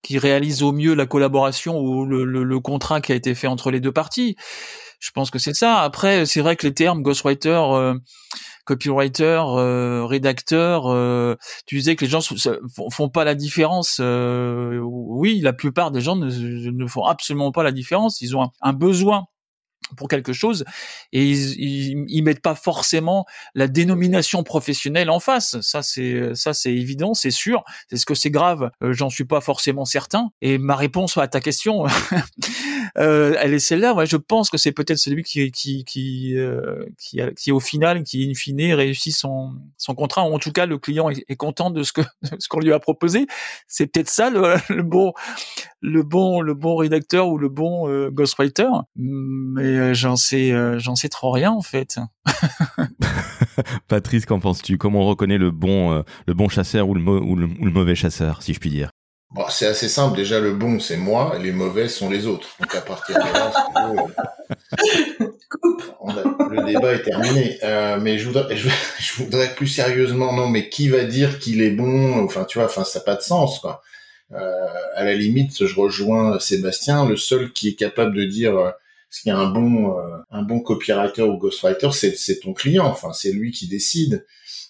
[0.02, 3.48] qui réalise au mieux la collaboration ou le, le, le, contrat qui a été fait
[3.48, 4.36] entre les deux parties.
[5.00, 5.82] Je pense que c'est ça.
[5.82, 7.96] Après, c'est vrai que les termes ghostwriter, euh,
[8.66, 12.22] copywriter, euh, rédacteur, euh, tu disais que les gens
[12.92, 14.00] font pas la différence.
[14.00, 16.30] oui, la plupart des gens ne,
[16.70, 18.22] ne, font absolument pas la différence.
[18.22, 19.26] Ils ont un besoin
[19.98, 20.66] pour quelque chose
[21.12, 25.60] et ils, ils, mettent pas forcément la dénomination professionnelle en face.
[25.62, 27.64] Ça c'est ça c'est évident c'est sûr.
[27.92, 28.72] Est ce que c'est grave?
[28.84, 30.32] Euh, j'en suis pas forcément certain.
[30.42, 31.86] Et ma réponse à ta question
[32.98, 33.94] euh, elle est celle-là.
[33.94, 36.86] Ouais je pense que c'est peut-être celui qui qui qui euh,
[37.36, 40.24] qui, au final qui in fine réussit son son contrat.
[40.24, 42.02] En tout cas le client est, content de ce que
[42.40, 43.28] ce qu'on lui a proposé.
[43.68, 45.14] C'est peut-être ça le, le, bon
[45.82, 48.70] le bon le bon rédacteur ou le bon euh, ghostwriter.
[48.96, 51.98] Mais euh, j'en sais, euh, j'en sais trop rien en fait.
[53.88, 54.78] Patrice, qu'en penses-tu?
[54.78, 58.42] Comment on reconnaît le bon, euh, le bon chasseur ou le, ou le, mauvais chasseur,
[58.42, 58.90] si je puis dire?
[59.32, 60.16] Bon, c'est assez simple.
[60.16, 62.48] Déjà, le bon, c'est moi, et les mauvais sont les autres.
[62.60, 63.52] Donc, à partir de là,
[66.50, 67.58] le débat est terminé.
[68.02, 68.70] mais je voudrais, je,
[69.18, 72.24] voudrais plus sérieusement, non, mais qui va dire qu'il est bon?
[72.24, 73.82] Enfin, tu vois, enfin, ça n'a pas de sens, quoi.
[74.32, 77.06] à la limite, je rejoins Sébastien.
[77.06, 78.74] Le seul qui est capable de dire
[79.16, 82.86] ce qu'il y un bon euh, un bon copywriter ou ghostwriter, c'est ton client.
[82.86, 84.26] Enfin, c'est lui qui décide.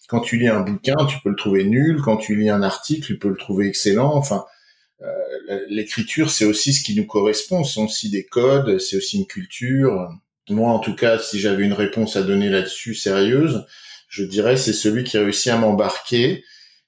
[0.07, 1.99] Quand tu lis un bouquin, tu peux le trouver nul.
[1.99, 4.13] Quand tu lis un article, tu peux le trouver excellent.
[4.13, 4.45] Enfin,
[5.01, 7.63] euh, l'écriture, c'est aussi ce qui nous correspond.
[7.63, 10.09] C'est aussi des codes, c'est aussi une culture.
[10.49, 13.65] Moi, en tout cas, si j'avais une réponse à donner là-dessus sérieuse,
[14.09, 16.43] je dirais c'est celui qui a réussi à m'embarquer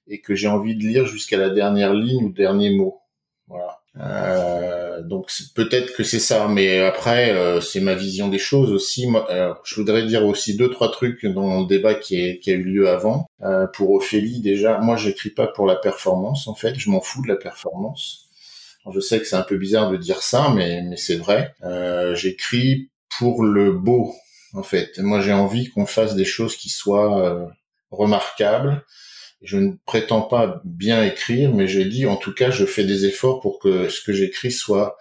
[0.05, 2.99] et que j'ai envie de lire jusqu'à la dernière ligne ou dernier mot.
[3.47, 3.76] Voilà.
[3.99, 9.07] Euh, donc peut-être que c'est ça, mais après euh, c'est ma vision des choses aussi.
[9.07, 9.27] Moi,
[9.63, 13.27] je voudrais dire aussi deux trois trucs dans le débat qui, a eu lieu avant.
[13.43, 17.21] Euh, pour Ophélie déjà, moi j'écris pas pour la performance en fait, je m'en fous
[17.23, 18.29] de la performance.
[18.91, 21.53] je sais que c'est un peu bizarre de dire ça, mais mais c'est vrai.
[21.63, 24.13] Euh, j'écris pour le beau
[24.53, 24.99] en fait.
[24.99, 27.49] Moi j'ai envie qu'on fasse des choses qui soient
[27.91, 28.83] remarquables
[29.41, 33.05] je ne prétends pas bien écrire, mais j'ai dit en tout cas, je fais des
[33.05, 34.97] efforts pour que ce que j'écris soit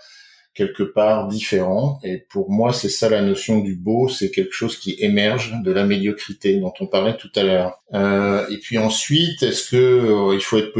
[0.56, 2.00] quelque part différent.
[2.02, 5.70] Et pour moi, c'est ça la notion du beau, c'est quelque chose qui émerge de
[5.70, 7.82] la médiocrité dont on parlait tout à l'heure.
[7.92, 10.72] Euh, et puis ensuite, est-ce que euh, il faut être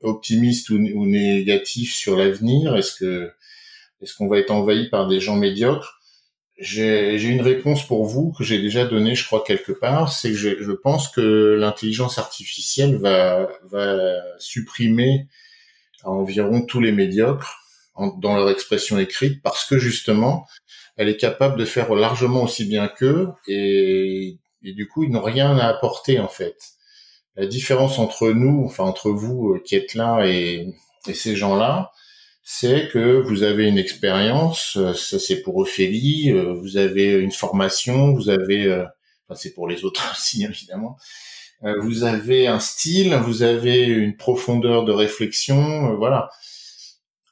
[0.00, 2.74] optimiste ou, ou, négatif sur l'avenir?
[2.74, 3.30] Est-ce que
[4.00, 6.01] est-ce qu'on va être envahi par des gens médiocres?
[6.62, 10.12] J'ai une réponse pour vous que j'ai déjà donnée, je crois, quelque part.
[10.12, 15.26] C'est que je, je, pense que l'intelligence artificielle va, va supprimer
[16.04, 17.58] environ tous les médiocres
[18.18, 20.46] dans leur expression écrite parce que justement,
[20.96, 25.22] elle est capable de faire largement aussi bien qu'eux et, et du coup, ils n'ont
[25.22, 26.56] rien à apporter en fait.
[27.36, 30.74] La différence entre nous, enfin entre vous euh, qui êtes là et,
[31.06, 31.92] et ces gens-là,
[32.42, 37.30] c'est que vous avez une expérience, euh, ça c'est pour Ophélie, euh, vous avez une
[37.30, 38.84] formation, vous avez, euh,
[39.28, 40.96] enfin c'est pour les autres aussi évidemment,
[41.80, 46.28] vous avez un style, vous avez une profondeur de réflexion, voilà.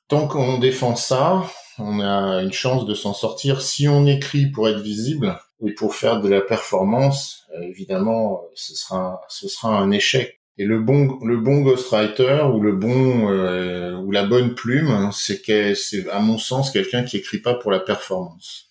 [0.06, 3.60] Tant qu'on défend ça, on a une chance de s'en sortir.
[3.60, 9.20] Si on écrit pour être visible et pour faire de la performance, évidemment, ce sera,
[9.28, 10.39] ce sera un échec.
[10.60, 15.10] Et le bon, le bon ghostwriter ou le bon euh, ou la bonne plume, hein,
[15.10, 15.40] c'est
[15.74, 18.68] c'est à mon sens quelqu'un qui écrit pas pour la performance.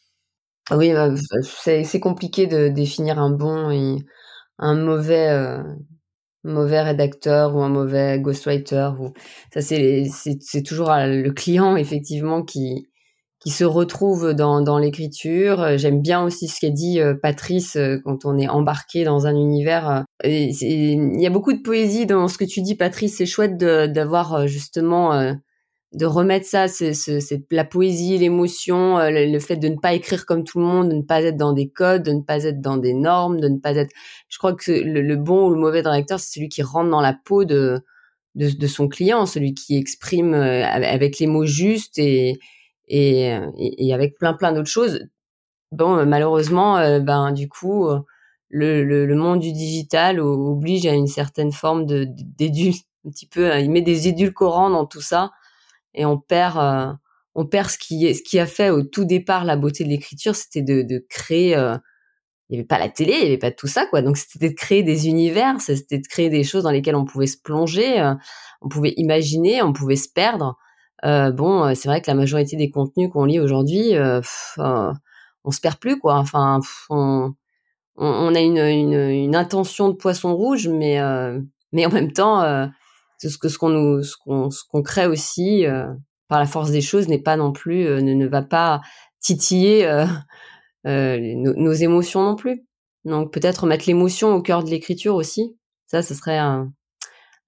[0.70, 1.10] Oui, bah,
[1.42, 4.06] c'est compliqué de définir un bon et
[4.60, 5.64] un mauvais euh,
[6.44, 8.92] mauvais rédacteur ou un mauvais ghostwriter.
[9.52, 12.88] Ça c'est c'est toujours le client effectivement qui
[13.40, 15.62] qui se retrouve dans, dans l'écriture.
[15.62, 19.28] Euh, j'aime bien aussi ce qu'a dit euh, Patrice euh, quand on est embarqué dans
[19.28, 20.04] un univers.
[20.24, 23.18] Il y a beaucoup de poésie dans ce que tu dis, Patrice.
[23.18, 25.36] C'est chouette d'avoir justement
[25.94, 26.94] de remettre ça, c'est
[27.50, 30.96] la poésie, l'émotion, euh, le, fait de ne pas écrire comme tout le monde, de
[30.96, 33.58] ne pas être dans des codes, de ne pas être dans des normes, de ne
[33.58, 33.92] pas être.
[34.28, 37.14] Je crois que le, bon ou le mauvais directeur, c'est celui qui rentre dans la
[37.14, 37.80] peau de
[38.36, 42.40] de, son client, celui qui exprime euh, avec les mots justes et
[42.88, 45.08] et, et avec plein plein d'autres choses.
[45.72, 47.88] Bon, malheureusement, ben du coup,
[48.50, 52.74] le, le, monde du digital oblige à une certaine forme de d'édul,
[53.06, 55.32] un petit peu, il met des édulcorants dans tout ça
[55.94, 56.94] et on perd euh,
[57.36, 60.36] on perd ce qui ce qui a fait au tout départ la beauté de l'écriture
[60.36, 61.78] c'était de, de créer euh,
[62.50, 64.02] il n'y avait pas la télé il n'y avait pas tout ça quoi.
[64.02, 67.28] Donc c'était de créer des univers c'était de créer des choses dans lesquelles on pouvait
[67.28, 68.16] se plonger euh,
[68.62, 70.58] on pouvait imaginer on pouvait se perdre.
[71.04, 73.94] Bon c'est vrai que la majorité des contenus qu'on lit aujourd'hui
[74.58, 76.16] on se perd plus quoi.
[76.16, 76.60] Enfin
[76.90, 77.34] on,
[78.02, 81.00] on, a une, intention de poisson rouge mais
[81.72, 82.70] mais en même temps
[83.28, 85.88] ce que ce qu'on nous ce qu'on ce qu'on crée aussi euh,
[86.28, 88.82] par la force des choses n'est pas non plus euh, ne, ne va pas
[89.20, 90.06] titiller euh,
[90.86, 92.64] nos, émotions non plus.
[93.04, 95.58] Donc peut-être mettre l'émotion au cœur de l'écriture aussi.
[95.88, 96.40] Ça, ce serait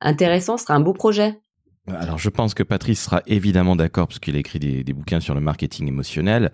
[0.01, 1.39] intéressant, ce serait un beau projet.
[1.87, 5.19] Alors je pense que Patrice sera évidemment d'accord parce qu'il a écrit des, des, bouquins
[5.19, 6.51] sur le marketing émotionnel.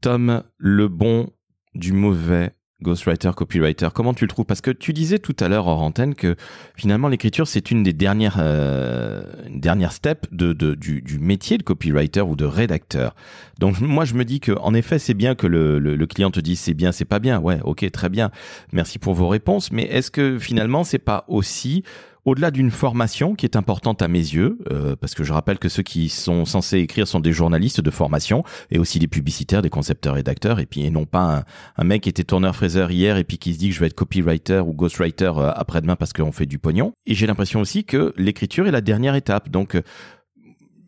[0.00, 1.30] Tom, le bon
[1.74, 4.44] du mauvais ghostwriter, copywriter, comment tu le trouves?
[4.44, 6.36] Parce que tu disais tout à l'heure hors antenne que
[6.76, 12.36] finalement l'écriture c'est une des dernières euh, dernières steps de, du, métier de copywriter ou
[12.36, 13.14] de rédacteur.
[13.58, 16.30] Donc moi je me dis que en effet c'est bien que le, le, le, client
[16.30, 17.40] te dise c'est bien, c'est pas bien.
[17.40, 18.30] Ouais, ok, très bien.
[18.72, 19.70] Merci pour vos réponses.
[19.72, 21.84] Mais est-ce que finalement c'est pas aussi
[22.24, 25.68] au-delà d'une formation qui est importante à mes yeux, euh, parce que je rappelle que
[25.68, 29.70] ceux qui sont censés écrire sont des journalistes de formation et aussi des publicitaires, des
[29.70, 31.44] concepteurs, rédacteurs, et puis et non pas
[31.76, 33.94] un, mec qui était tourneur-fraiseur hier et puis qui se dit que je vais être
[33.94, 36.92] copywriter ou ghostwriter euh, après-demain parce qu'on fait du pognon.
[37.06, 39.50] Et j'ai l'impression aussi que l'écriture est la dernière étape.
[39.50, 39.82] Donc euh,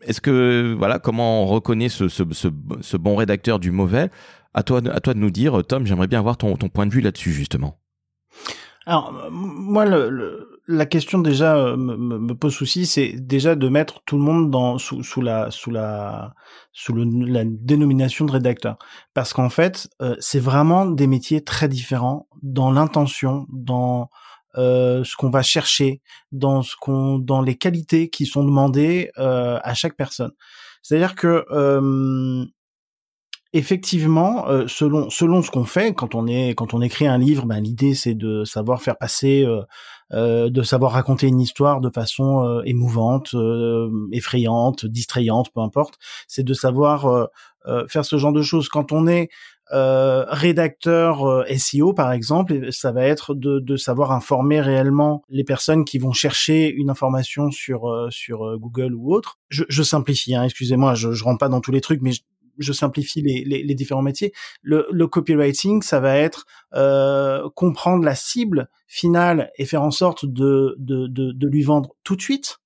[0.02, 4.10] est-ce que voilà comment on reconnaît ce, bon rédacteur du mauvais?
[4.54, 5.86] À toi, à toi de nous dire, Tom.
[5.86, 7.78] J'aimerais bien avoir ton point de vue là-dessus justement.
[8.86, 14.02] Alors moi, le la question déjà euh, me, me pose souci, c'est déjà de mettre
[14.04, 16.34] tout le monde dans sous, sous la sous la
[16.72, 18.76] sous le, la dénomination de rédacteur,
[19.14, 24.10] parce qu'en fait, euh, c'est vraiment des métiers très différents dans l'intention, dans
[24.58, 26.00] euh, ce qu'on va chercher,
[26.32, 30.32] dans ce qu'on, dans les qualités qui sont demandées euh, à chaque personne.
[30.82, 31.44] C'est-à-dire que
[33.56, 37.46] effectivement, euh, selon selon ce qu'on fait, quand on est quand on écrit un livre,
[37.46, 39.62] ben l'idée c'est de savoir faire passer, euh,
[40.12, 43.34] euh, de savoir raconter une histoire de façon émouvante,
[44.12, 45.94] effrayante, distrayante, peu importe.
[46.28, 47.28] C'est de savoir
[47.88, 48.68] faire ce genre de choses.
[48.68, 49.28] Quand on est
[49.70, 55.98] rédacteur SEO par exemple, ça va être de, de, savoir informer réellement les personnes qui
[55.98, 59.38] vont chercher une information sur sur Google ou autre.
[59.48, 62.20] Je, je simplifie, hein, excusez-moi, je, je rentre pas dans tous les trucs, mais je
[62.72, 64.32] simplifie les, les, les, différents métiers.
[64.62, 70.26] Le, le copywriting, ça va être euh, comprendre la cible finale et faire en sorte
[70.26, 72.58] de, de, de, de lui vendre tout de suite.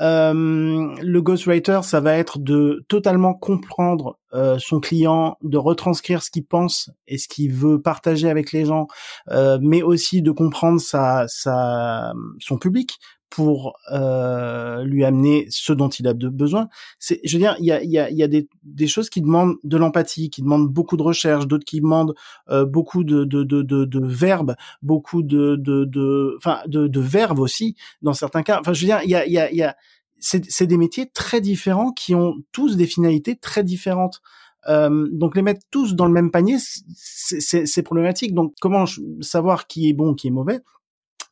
[0.00, 6.30] Euh, le ghostwriter, ça va être de totalement comprendre euh, son client, de retranscrire ce
[6.30, 8.88] qu'il pense et ce qu'il veut partager avec les gens,
[9.30, 12.98] euh, mais aussi de comprendre sa, sa, son public
[13.30, 16.68] pour euh, lui amener ce dont il a besoin.
[16.98, 19.20] C'est, je veux dire, il y a, y a, y a des, des, choses qui
[19.20, 22.14] demandent de l'empathie, qui demandent beaucoup de recherche, d'autres qui demandent
[22.50, 27.40] euh, beaucoup de, de, de, de, de verbes, beaucoup de, de, de, de, de verbes
[27.40, 28.60] aussi dans certains cas.
[28.60, 29.76] Enfin, je veux dire, il y a, y a, y a
[30.20, 34.22] c'est, c'est des métiers très différents qui ont tous des finalités très différentes.
[34.68, 36.56] Euh, donc les mettre tous dans le même panier,
[36.94, 38.32] c'est, c'est, c'est problématique.
[38.32, 38.84] Donc comment
[39.20, 40.60] savoir qui est bon, qui est mauvais?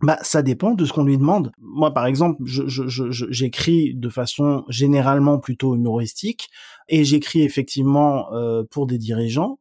[0.03, 1.53] Bah, ça dépend de ce qu'on lui demande.
[1.61, 6.51] Moi, par exemple, j'écris je, je, de façon généralement plutôt humoristique
[6.89, 9.59] et j'écris effectivement euh, pour des dirigeants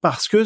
[0.00, 0.44] parce que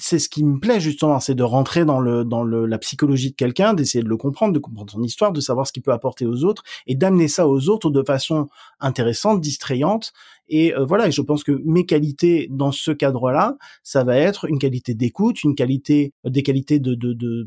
[0.00, 3.30] c'est ce qui me plaît justement, c'est de rentrer dans le dans le, la psychologie
[3.30, 5.92] de quelqu'un, d'essayer de le comprendre, de comprendre son histoire, de savoir ce qu'il peut
[5.92, 8.48] apporter aux autres et d'amener ça aux autres de façon
[8.80, 10.12] intéressante, distrayante.
[10.48, 14.46] Et euh, voilà, et je pense que mes qualités dans ce cadre-là, ça va être
[14.46, 17.46] une qualité d'écoute, une qualité, des qualités de de de,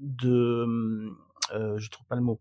[0.00, 0.66] de
[1.54, 2.40] euh, je trouve pas le mot.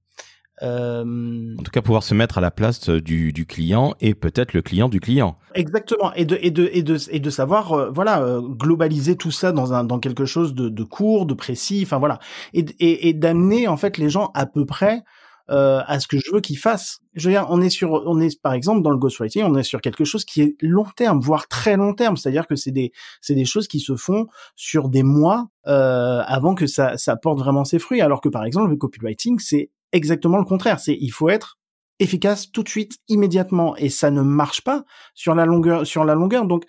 [0.62, 1.56] Euh...
[1.60, 4.62] En tout cas, pouvoir se mettre à la place du, du client et peut-être le
[4.62, 5.38] client du client.
[5.56, 9.32] Exactement, et de et de et de et de savoir euh, voilà euh, globaliser tout
[9.32, 12.20] ça dans un dans quelque chose de, de court, de précis, enfin voilà,
[12.53, 15.03] et et, et d'amener en fait les gens à peu près
[15.49, 16.99] euh, à ce que je veux qu'ils fassent.
[17.14, 19.64] Je veux dire, on est sur, on est par exemple dans le ghostwriting, on est
[19.64, 22.16] sur quelque chose qui est long terme, voire très long terme.
[22.16, 26.55] C'est-à-dire que c'est des, c'est des choses qui se font sur des mois euh, avant
[26.55, 28.01] que ça, ça porte vraiment ses fruits.
[28.01, 30.79] Alors que par exemple le copywriting, c'est exactement le contraire.
[30.79, 31.57] C'est il faut être
[31.99, 34.83] efficace tout de suite, immédiatement, et ça ne marche pas
[35.13, 36.45] sur la longueur, sur la longueur.
[36.45, 36.65] Donc,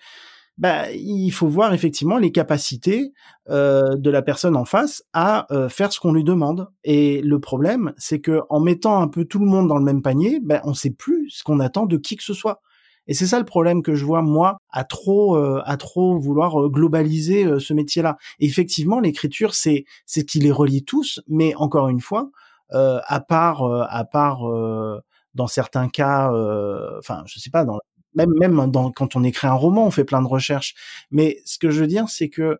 [0.57, 3.11] bah, il faut voir effectivement les capacités
[3.49, 6.67] euh, de la personne en face à euh, faire ce qu'on lui demande.
[6.83, 10.03] Et le problème, c'est que en mettant un peu tout le monde dans le même
[10.03, 12.61] panier, ben on sait plus ce qu'on attend de qui que ce soit.
[13.07, 16.69] Et c'est ça le problème que je vois moi à trop euh, à trop vouloir
[16.69, 18.17] globaliser ce métier-là.
[18.39, 22.29] effectivement, l'écriture c'est c'est qui les relie tous, mais encore une fois,
[22.73, 24.41] à part à part
[25.33, 26.29] dans certains cas,
[26.99, 27.79] enfin je sais pas dans
[28.15, 30.75] même même dans, quand on écrit un roman, on fait plein de recherches.
[31.11, 32.59] Mais ce que je veux dire, c'est que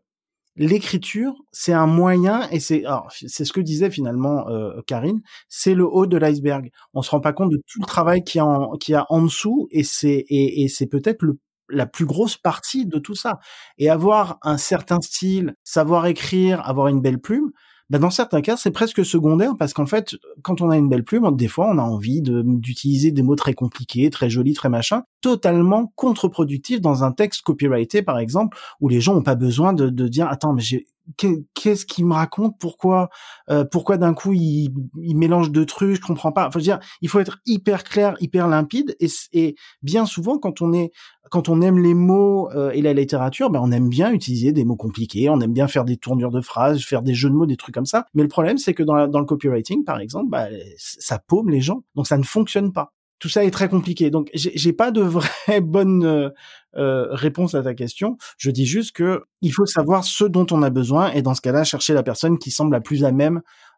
[0.55, 5.85] l'écriture, c'est un moyen, et c'est c'est ce que disait finalement euh, Karine, c'est le
[5.85, 6.71] haut de l'iceberg.
[6.93, 9.05] On se rend pas compte de tout le travail qui y a en, qui a
[9.09, 11.39] en dessous, et c'est et, et c'est peut-être le
[11.69, 13.39] la plus grosse partie de tout ça.
[13.77, 17.51] Et avoir un certain style, savoir écrire, avoir une belle plume,
[17.89, 21.03] bah dans certains cas, c'est presque secondaire parce qu'en fait, quand on a une belle
[21.03, 25.03] plume, des fois, on a envie d'utiliser des mots très compliqués, très jolis, très machin,
[25.21, 29.89] totalement contre-productif dans un texte copyrighté, par exemple, où les gens n'ont pas besoin de,
[29.89, 30.85] de dire, attends, mais j'ai
[31.17, 32.55] qu'est-ce qu'il me raconte?
[32.59, 33.09] Pourquoi,
[33.49, 35.95] euh, pourquoi d'un coup il, il, mélange deux trucs?
[35.95, 36.49] Je comprends pas.
[36.55, 38.95] Dire, il faut être hyper clair, hyper limpide.
[38.99, 40.91] Et, et bien souvent, quand on est,
[41.29, 44.65] quand on aime les mots euh, et la littérature, ben on aime bien utiliser des
[44.65, 45.29] mots compliqués.
[45.29, 47.75] On aime bien faire des tournures de phrases, faire des jeux de mots, des trucs
[47.75, 48.05] comme ça.
[48.13, 50.47] Mais le problème, c'est que dans, dans le copywriting, par exemple, bah,
[50.77, 51.83] ça paume les gens.
[51.95, 52.93] Donc ça ne fonctionne pas
[53.23, 54.09] tout ça est très compliqué.
[54.09, 56.29] Donc j'ai pas de vraie bonne euh,
[56.75, 58.17] euh, réponse à ta question.
[58.37, 61.39] Je dis juste que il faut savoir ce dont on a besoin et dans ce
[61.39, 63.37] cas-là chercher la personne qui semble la plus à même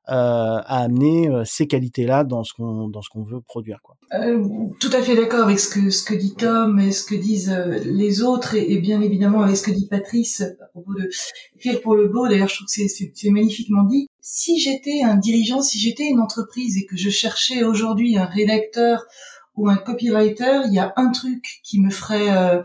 [0.10, 0.14] euh,
[0.66, 3.98] à amener ces qualités-là dans ce qu'on dans ce qu'on veut produire quoi.
[4.80, 7.56] tout à fait d'accord avec ce que ce que dit Tom et ce que disent
[7.86, 11.08] les autres et, bien évidemment avec ce que dit Patrice à propos de
[11.60, 12.28] faire pour le beau.
[12.28, 14.08] D'ailleurs, je trouve que c'est magnifiquement dit.
[14.22, 19.06] Si j'étais un dirigeant, si j'étais une entreprise et que je cherchais aujourd'hui un rédacteur
[19.56, 22.62] ou un copywriter, il y a un truc qui me ferait euh,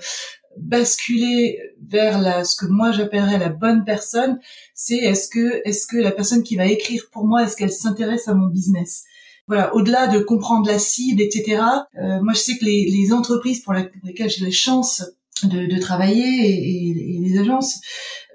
[0.57, 4.39] basculer vers la, ce que moi j'appellerais la bonne personne,
[4.75, 8.29] c'est est-ce que est-ce que la personne qui va écrire pour moi, est-ce qu'elle s'intéresse
[8.29, 9.05] à mon business?
[9.47, 11.63] Voilà, au-delà de comprendre la cible, etc.
[12.01, 13.75] Euh, moi, je sais que les, les entreprises pour
[14.05, 15.03] lesquelles j'ai la chance
[15.43, 17.20] de, de travailler et, et,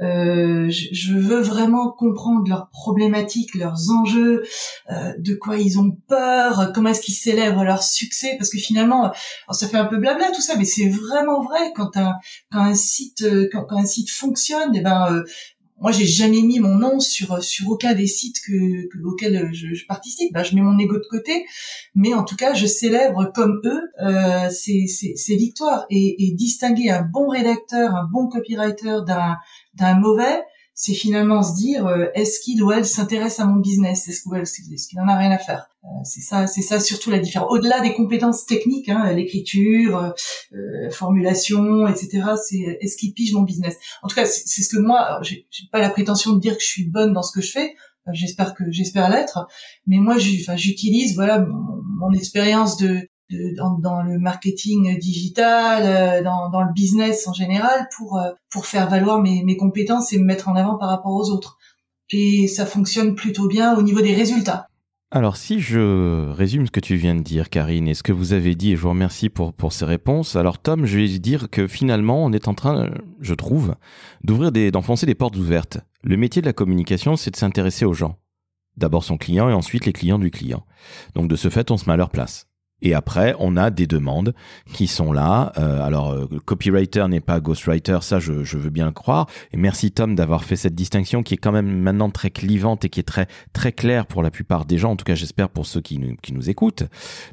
[0.02, 4.44] Euh, je, veux vraiment comprendre leurs problématiques, leurs enjeux,
[4.92, 9.14] euh, de quoi ils ont peur, comment est-ce qu'ils célèbrent leur succès, parce que finalement,
[9.52, 12.16] ça fait un peu blabla tout ça, mais c'est vraiment vrai quand un
[12.52, 15.24] quand un site quand, quand un site fonctionne, et eh ben euh,
[15.80, 19.74] moi j'ai jamais mis mon nom sur sur aucun des sites que, que auxquels je,
[19.74, 20.34] je participe.
[20.34, 21.46] Bah, je mets mon ego de côté
[21.94, 25.86] mais en tout cas je célèbre comme eux euh, ces, ces, ces, victoires.
[25.90, 29.38] Et, et distinguer un bon rédacteur un bon copywriter d'un
[29.74, 30.42] d'un mauvais
[30.78, 34.10] c'est finalement se dire euh, est-ce qu'il ou elle s'intéresse à mon business?
[34.10, 35.70] Est-ce qu'il en a rien à faire?
[35.86, 37.48] Euh, c'est ça c'est ça surtout la différence.
[37.50, 40.14] Au-delà des compétences techniques hein, l'écriture
[40.54, 43.78] euh, formulation etc c'est est-ce qu'il pige mon business?
[44.04, 46.68] En tout cas c'est ce que moi j'ai pas la prétention de dire que je
[46.68, 47.74] suis bonne dans ce que je fais
[48.12, 49.48] j'espère que j'espère l'être
[49.88, 51.44] mais moi j'utilise voilà
[52.00, 58.32] mon expérience de dans, le marketing digital, euh, dans, le business en général, pour euh,
[58.52, 61.58] pour faire valoir mes, mes compétences et me mettre en avant par rapport aux autres.
[62.12, 64.68] Et ça fonctionne plutôt bien au niveau des résultats.
[65.12, 68.34] Alors si je résume ce que tu viens de dire, Karine, et ce que vous
[68.34, 71.50] avez dit, et je vous remercie pour, pour ces réponses, alors Tom, je vais dire
[71.50, 72.90] que finalement, on est en train,
[73.22, 73.76] je trouve,
[74.24, 75.80] d'ouvrir des, d'enfoncer des portes ouvertes.
[76.04, 78.18] Le métier de la communication, c'est de s'intéresser aux gens.
[78.78, 80.66] D'abord son client et ensuite les clients du client.
[81.14, 82.48] Donc de ce fait, on se met à leur place.
[82.82, 84.36] Et après, on a des demandes
[84.74, 85.54] qui sont là.
[85.58, 89.28] Euh, alors, euh, copywriter n'est pas ghostwriter, ça je, veux bien le croire.
[89.54, 92.90] Et merci Tom d'avoir fait cette distinction qui est quand même maintenant très clivante et
[92.90, 94.92] qui est très très claire pour la plupart des gens.
[94.92, 96.84] En tout cas, j'espère pour ceux qui nous, qui nous écoutent.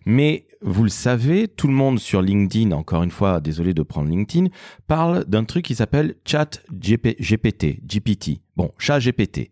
[0.07, 4.09] Mais vous le savez, tout le monde sur LinkedIn, encore une fois, désolé de prendre
[4.09, 4.49] LinkedIn,
[4.87, 8.41] parle d'un truc qui s'appelle Chat GPT, GPT.
[8.57, 9.51] Bon, Chat GPT.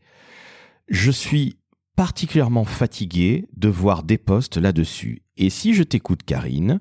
[0.88, 1.59] Je suis
[2.00, 5.20] particulièrement fatigué de voir des posts là-dessus.
[5.36, 6.80] Et si je t'écoute, Karine,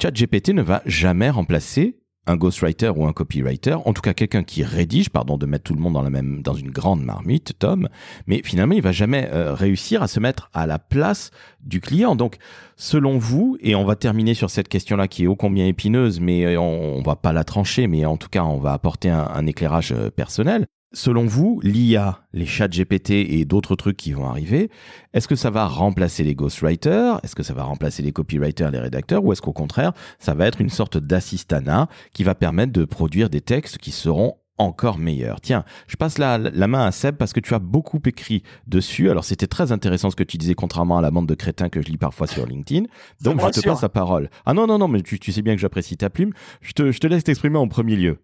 [0.00, 4.64] ChatGPT ne va jamais remplacer un ghostwriter ou un copywriter, en tout cas quelqu'un qui
[4.64, 7.90] rédige, pardon de mettre tout le monde dans la même dans une grande marmite, Tom,
[8.26, 12.16] mais finalement il va jamais euh, réussir à se mettre à la place du client.
[12.16, 12.38] Donc,
[12.76, 16.56] selon vous, et on va terminer sur cette question-là qui est ô combien épineuse, mais
[16.56, 19.46] on, on va pas la trancher, mais en tout cas on va apporter un, un
[19.46, 20.64] éclairage euh, personnel.
[20.94, 24.70] Selon vous, l'IA, les chats GPT et d'autres trucs qui vont arriver,
[25.12, 27.18] est-ce que ça va remplacer les ghostwriters?
[27.24, 29.24] Est-ce que ça va remplacer les copywriters, les rédacteurs?
[29.24, 33.28] Ou est-ce qu'au contraire, ça va être une sorte d'assistana qui va permettre de produire
[33.28, 35.40] des textes qui seront encore meilleur.
[35.40, 39.10] Tiens, je passe la, la main à Seb parce que tu as beaucoup écrit dessus.
[39.10, 41.82] Alors c'était très intéressant ce que tu disais, contrairement à la bande de crétins que
[41.82, 42.86] je lis parfois sur LinkedIn.
[43.20, 44.30] Donc je te passe la parole.
[44.46, 46.32] Ah non, non, non, mais tu, tu sais bien que j'apprécie ta plume.
[46.60, 48.18] Je te, je te laisse t'exprimer en premier lieu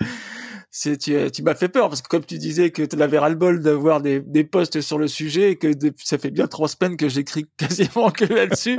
[0.76, 3.62] c'est tu, tu m'as fait peur parce que comme tu disais que tu avais ras-le-bol
[3.62, 5.68] d'avoir des, des posts sur le sujet et que
[6.02, 8.76] ça fait bien trois semaines que j'écris quasiment que là-dessus.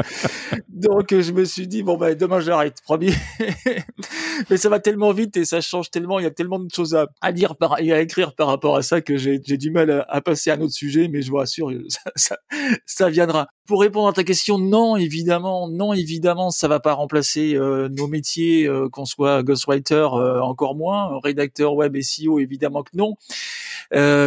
[0.68, 3.14] Donc je me suis dit bon bah demain j'arrête, promis.
[4.50, 6.96] Mais ça va tellement vite et ça change tellement, il y a tellement de choses
[6.96, 9.89] à, à dire par, et à écrire par rapport à ça que j'ai du mal
[9.89, 12.38] à, à, passer à un autre sujet, mais je vous rassure, ça, ça,
[12.86, 13.48] ça viendra.
[13.68, 18.08] Pour répondre à ta question, non, évidemment, non, évidemment, ça va pas remplacer euh, nos
[18.08, 23.16] métiers, euh, qu'on soit ghostwriter, euh, encore moins, rédacteur et SEO, évidemment que non,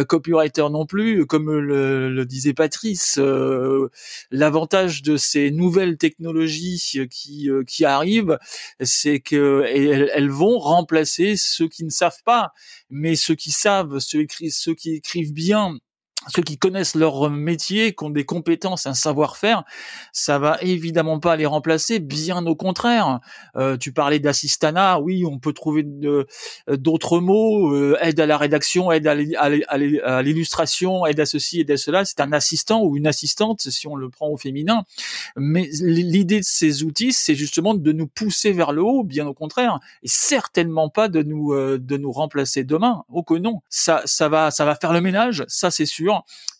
[0.05, 1.25] copywriter non plus.
[1.25, 3.19] Comme le, disait Patrice,
[4.31, 8.37] l'avantage de ces nouvelles technologies qui qui arrivent,
[8.81, 12.53] c'est que elles, elles, vont remplacer ceux qui ne savent pas,
[12.89, 15.79] mais ceux qui savent, ceux, ceux qui écrivent bien
[16.27, 19.63] ceux qui connaissent leur métier, qui ont des compétences, un savoir-faire,
[20.11, 23.19] ça va évidemment pas les remplacer, bien au contraire.
[23.55, 26.25] Euh, tu parlais d'assistana, oui, on peut trouver euh,
[26.67, 31.77] d'autres mots, euh, aide à la rédaction, aide à l'illustration, aide à ceci, aide à
[31.77, 32.03] cela.
[32.03, 34.83] C'est un assistant ou une assistante, si on le prend au féminin.
[35.37, 39.33] Mais l'idée de ces outils, c'est justement de nous pousser vers le haut, bien au
[39.33, 43.03] contraire, et certainement pas de nous de nous remplacer demain.
[43.09, 46.08] Oh que non, ça ça va ça va faire le ménage, ça c'est sûr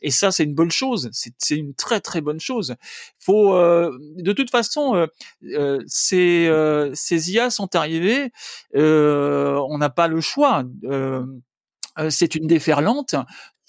[0.01, 1.09] et ça, c'est une bonne chose.
[1.11, 2.75] C'est une très très bonne chose.
[3.19, 5.07] Faut, euh, de toute façon, euh,
[5.45, 6.49] euh, ces,
[6.93, 8.31] ces IA sont arrivés.
[8.73, 10.63] on n'a pas le choix.
[12.09, 13.15] c'est une déferlante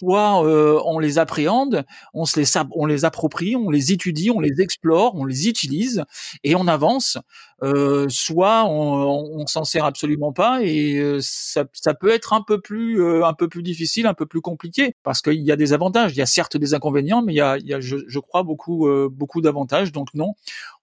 [0.00, 1.84] soit euh, on les appréhende,
[2.14, 6.04] on se les on les approprie, on les étudie, on les explore, on les utilise
[6.42, 7.18] et on avance.
[7.62, 12.40] Euh, soit on, on s'en sert absolument pas et euh, ça, ça, peut être un
[12.40, 15.74] peu plus un peu plus difficile, un peu plus compliqué parce qu'il y a des
[15.74, 16.12] avantages.
[16.12, 18.18] Il y a certes des inconvénients, mais il y a, il y a je, je,
[18.18, 19.92] crois beaucoup beaucoup d'avantages.
[19.92, 20.32] Donc non,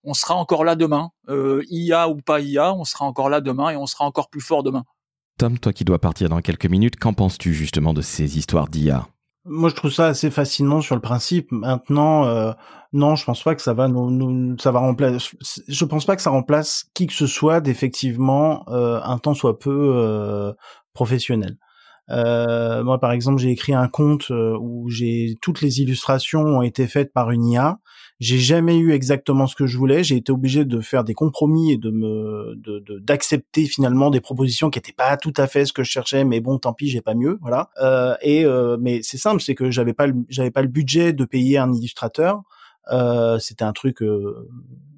[0.03, 1.09] on sera encore là demain.
[1.28, 4.61] IA ou pas IA, on sera encore là demain et on sera encore plus fort
[4.61, 4.86] demain.
[5.38, 9.08] Tom, toi qui dois partir dans quelques minutes, qu'en penses-tu justement de ces histoires d'IA
[9.46, 11.52] Moi, je trouve ça assez fascinant sur le principe.
[11.52, 12.54] Maintenant, euh,
[12.92, 15.38] non, je pense pas que ça va nous, ça va remplacer.
[15.68, 19.60] Je pense pas que ça remplace qui que ce soit d'effectivement euh, un temps soit
[19.60, 20.54] peu euh,
[20.94, 21.58] professionnel.
[22.10, 26.88] Moi, par exemple, j'ai écrit un conte euh, où j'ai toutes les illustrations ont été
[26.88, 27.78] faites par une IA.
[28.20, 30.03] J'ai jamais eu exactement ce que je voulais.
[30.03, 32.55] J'ai été obligé de faire des compromis et de me
[32.99, 36.24] d'accepter de, finalement des propositions qui étaient pas tout à fait ce que je cherchais.
[36.24, 37.70] Mais bon, tant pis, j'ai pas mieux, voilà.
[37.82, 41.26] Euh, et euh, mais c'est simple, c'est que j'avais pas j'avais pas le budget de
[41.26, 42.41] payer un illustrateur.
[42.91, 44.01] Euh, c'était un truc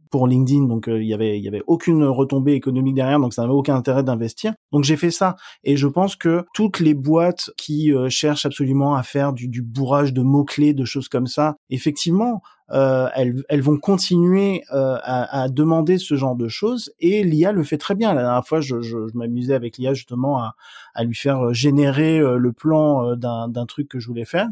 [0.09, 3.33] pour LinkedIn, donc euh, il y avait il y avait aucune retombée économique derrière, donc
[3.33, 4.53] ça n'avait aucun intérêt d'investir.
[4.71, 8.95] Donc j'ai fait ça, et je pense que toutes les boîtes qui euh, cherchent absolument
[8.95, 12.41] à faire du, du bourrage de mots clés, de choses comme ça, effectivement,
[12.71, 17.77] euh, elles, vont continuer euh, à, demander ce genre de choses et l'IA le fait
[17.77, 18.13] très bien.
[18.13, 20.55] La dernière fois, je, je, m'amusais avec l'IA justement à,
[20.93, 24.47] à, lui faire générer le plan d'un truc que je voulais faire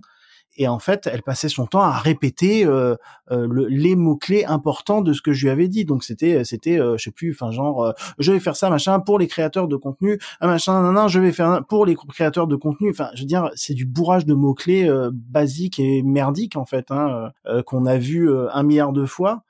[0.57, 2.95] et en fait, elle passait son temps à répéter euh,
[3.31, 5.85] euh, le, les mots clés importants de ce que je lui avais dit.
[5.85, 9.19] Donc c'était, c'était, euh, je sais plus, enfin genre, je vais faire ça, machin, pour
[9.19, 12.89] les créateurs de contenu, machin, non, non, je vais faire pour les créateurs de contenu.
[12.89, 16.91] Enfin, je veux dire, c'est du bourrage de mots clés basique et merdique en fait,
[16.91, 17.31] hein,
[17.65, 19.43] qu'on a vu un milliard de fois.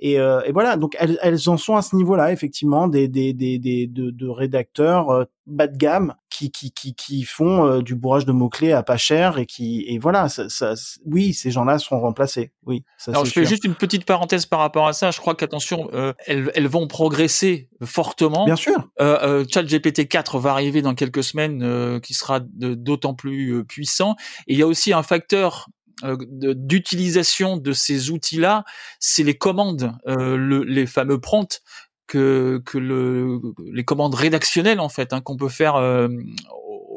[0.00, 3.34] Et, euh, et, voilà, donc elles, elles en sont à ce niveau-là, effectivement, des, des,
[3.34, 7.82] des, des de, de, rédacteurs euh, bas de gamme qui, qui, qui, qui font euh,
[7.82, 10.72] du bourrage de mots-clés à pas cher et qui et voilà, ça, ça
[11.04, 12.52] oui, ces gens-là seront remplacés.
[12.64, 12.82] Oui.
[12.96, 15.10] Ça, Alors je fais juste une petite parenthèse par rapport à ça.
[15.10, 18.46] Je crois qu'attention, euh, elles, elles vont progresser fortement.
[18.46, 18.88] Bien sûr.
[19.00, 24.16] Euh, ChatGPT 4 va arriver dans quelques semaines, qui sera d'autant plus puissant.
[24.46, 28.64] Et il y a aussi un facteur euh, d'utilisation de ces outils-là,
[28.98, 31.62] c'est les commandes, euh, le, les fameux prompts
[32.06, 33.40] que, que le,
[33.72, 36.08] les commandes rédactionnelles en fait hein, qu'on peut faire euh,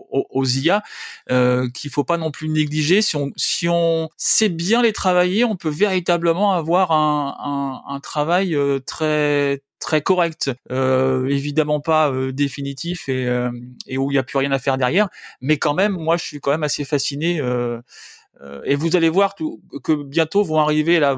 [0.09, 0.83] aux, IA,
[1.31, 3.01] euh, qu'il faut pas non plus négliger.
[3.01, 7.35] Si on, si on sait bien les travailler, on peut véritablement avoir un,
[7.87, 13.27] un, un travail euh, très très correct, euh, évidemment pas euh, définitif et,
[13.85, 15.09] et où il n'y a plus rien à faire derrière,
[15.41, 17.41] mais quand même, moi, je suis quand même assez fasciné.
[18.41, 21.17] Euh, euh, et vous allez voir que bientôt vont arriver là.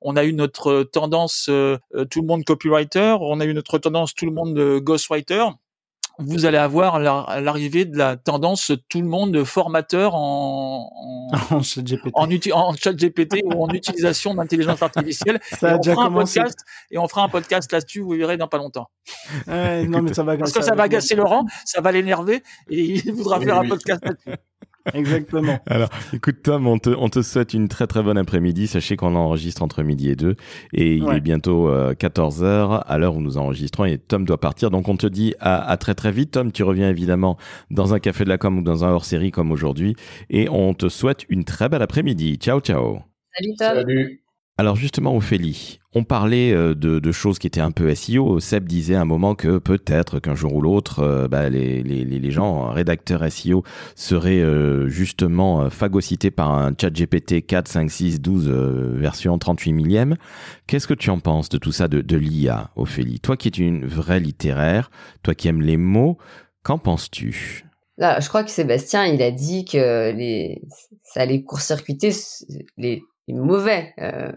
[0.00, 1.78] On a eu notre tendance euh,
[2.10, 5.44] tout le monde copywriter, on a eu notre tendance tout le monde ghostwriter.
[6.18, 10.90] vous allez avoir l'arrivée de la tendance tout le monde formateur en
[11.32, 15.40] en, en chat GPT, en, en chat GPT ou en utilisation d'intelligence artificielle.
[15.52, 16.40] Ça a et, on déjà fera un commencé.
[16.40, 16.58] podcast,
[16.90, 18.88] et on fera un podcast là-dessus, vous verrez dans pas longtemps.
[19.46, 22.80] Ouais, non, mais ça va Parce que ça va agacer Laurent, ça va l'énerver et
[22.82, 23.66] il voudra Oui, faire oui.
[23.66, 24.38] un podcast là-dessus.
[24.94, 25.58] Exactement.
[25.66, 28.66] Alors, écoute Tom, on te, on te souhaite une très très bonne après-midi.
[28.66, 30.36] Sachez qu'on enregistre entre midi et deux
[30.72, 31.16] et il Ouais.
[31.18, 34.70] est bientôt 14h à l'heure où nous enregistrons et Tom doit partir.
[34.70, 36.32] Donc on te dit à, à très très vite.
[36.32, 37.36] Tom, tu reviens évidemment
[37.70, 39.94] dans un café de la com ou dans un hors-série comme aujourd'hui
[40.30, 42.36] et on te souhaite une très belle après-midi.
[42.36, 43.00] Ciao ciao.
[43.34, 43.74] Salut Tom.
[43.76, 44.21] Salut.
[44.58, 48.38] Alors justement, Ophélie, on parlait euh, de, choses qui étaient un peu SEO.
[48.38, 52.04] Seb disait à un moment que peut-être qu'un jour ou l'autre, euh, bah, les, les,
[52.04, 53.64] les gens, rédacteurs SEO,
[53.96, 59.72] seraient euh, justement phagocytés par un chat GPT 4, 5, 6, 12 euh, version 38
[59.72, 60.16] millième.
[60.66, 63.20] Qu'est-ce que tu en penses de tout ça, de, l'IA, Ophélie?
[63.20, 64.90] Toi qui es une vraie littéraire,
[65.22, 66.18] toi qui aimes les mots,
[66.62, 67.64] qu'en penses-tu?
[67.96, 70.62] Là, je crois que Sébastien, il a dit que les,
[71.02, 72.10] ça allait court-circuiter
[72.76, 74.32] les mauvais, euh,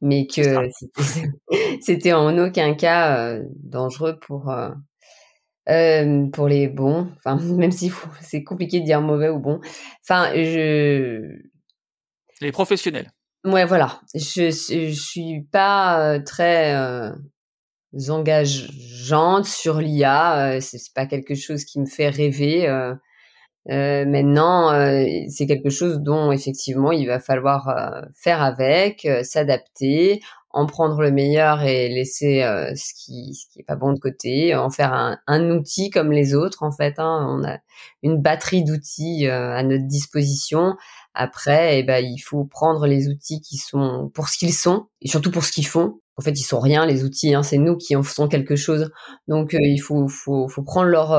[0.00, 0.68] mais que
[1.80, 7.10] c'était- en aucun cas euh, dangereux pour euh, pour les bons.
[7.18, 9.60] Enfin, même si c'est compliqué de dire mauvais ou bon.
[10.02, 11.36] Enfin, je
[12.40, 13.10] Les professionnels.
[13.44, 14.00] Ouais, voilà.
[14.14, 16.74] Je, je suis pas très
[18.08, 20.60] engageante sur l'IA.
[20.60, 22.66] c'est pas quelque chose qui me fait rêver.
[23.70, 24.04] Euh.
[24.06, 30.20] Maintenant, euh, c'est quelque chose dont effectivement il va falloir euh, faire avec, euh, s'adapter,
[30.50, 33.98] en prendre le meilleur et laisser euh, ce qui ce qui est pas bon de
[33.98, 36.94] côté, en faire un, un outil comme les autres en fait.
[36.98, 37.26] Hein.
[37.28, 37.58] On a
[38.02, 40.76] une batterie d'outils euh, à notre disposition.
[41.14, 45.08] Après, eh ben, il faut prendre les outils qui sont pour ce qu'ils sont et
[45.08, 46.00] surtout pour ce qu'ils font.
[46.16, 47.34] En fait, ils sont rien les outils.
[47.34, 48.90] Hein, c'est nous qui en faisons quelque chose.
[49.28, 51.12] Donc, il faut, faut, faut prendre leur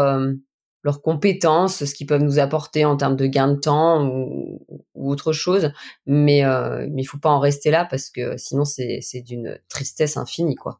[0.83, 4.61] leurs compétences, ce qu'ils peuvent nous apporter en termes de gain de temps ou,
[4.95, 5.71] autre chose.
[6.05, 9.59] Mais euh, mais il faut pas en rester là parce que sinon c'est c'est d'une
[9.69, 10.79] tristesse infinie quoi.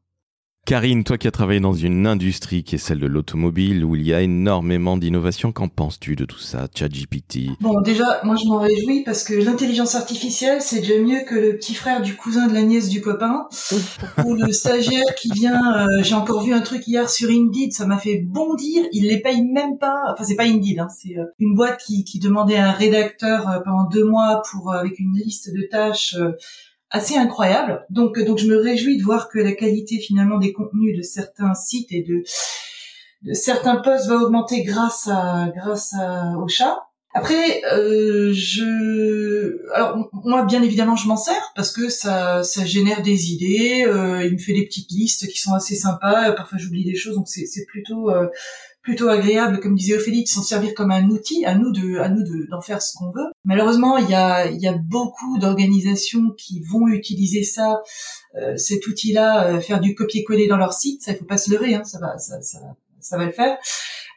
[0.66, 4.06] Karine, toi qui as travaillé dans une industrie qui est celle de l'automobile où il
[4.06, 7.48] y a énormément d'innovation, qu'en penses-tu de tout ça, ChatGPT?
[7.60, 11.56] Bon, déjà, moi je m'en réjouis parce que l'intelligence artificielle, c'est déjà mieux que le
[11.58, 13.48] petit frère du cousin de la nièce du copain
[14.28, 15.60] ou le stagiaire qui vient.
[15.88, 18.84] euh, J'ai encore vu un truc hier sur Indeed, ça m'a fait bondir.
[18.92, 19.96] Il les paye même pas.
[20.14, 23.50] Enfin, c'est pas Indeed, hein, c'est euh, une boîte qui, qui demandait à un rédacteur
[23.50, 26.16] euh, pendant deux mois pour avec une liste de tâches.
[26.92, 27.86] Assez incroyable.
[27.90, 31.02] Donc, euh, donc je me réjouis de voir que la qualité finalement des contenus de
[31.02, 32.24] certains sites et de,
[33.24, 36.78] de certains posts va augmenter grâce à grâce à, au chat.
[37.16, 43.02] Après, euh, je, alors moi bien évidemment je m'en sers parce que ça ça génère
[43.02, 43.84] des idées.
[43.88, 46.32] euh, il me fait des petites listes qui sont assez sympas.
[46.34, 48.28] Parfois j'oublie des choses donc c'est c'est plutôt euh,
[48.90, 52.10] plutôt agréable, comme disait Ophélie, de s'en servir comme un outil, à nous de, à
[52.10, 53.28] nous de, d'en faire ce qu'on veut.
[53.44, 57.84] Malheureusement, il y a, il y a beaucoup d'organisations qui vont utiliser ça,
[58.34, 61.04] euh, cet outil-là, euh, faire du copier-coller dans leur site.
[61.04, 62.58] Ça, il faut pas se leurrer, hein, ça va, ça, ça,
[63.00, 63.60] ça va le faire.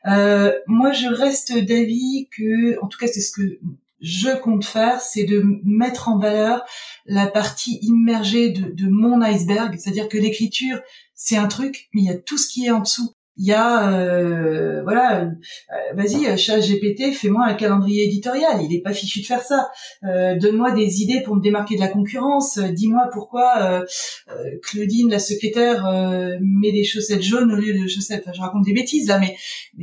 [0.07, 3.59] Euh, moi, je reste d'avis que, en tout cas, c'est ce que
[4.01, 6.64] je compte faire, c'est de mettre en valeur
[7.05, 10.81] la partie immergée de, de mon iceberg, c'est-à-dire que l'écriture,
[11.14, 13.53] c'est un truc, mais il y a tout ce qui est en dessous il y
[13.53, 18.61] a euh, voilà euh, vas-y chat GPT fais-moi un calendrier éditorial.
[18.62, 19.70] Il est pas fichu de faire ça.
[20.05, 22.59] Euh, donne-moi des idées pour me démarquer de la concurrence.
[22.59, 23.85] Euh, dis-moi pourquoi euh,
[24.30, 28.22] euh, Claudine la secrétaire euh, met des chaussettes jaunes au lieu de chaussettes.
[28.24, 29.35] Enfin, je raconte des bêtises là mais,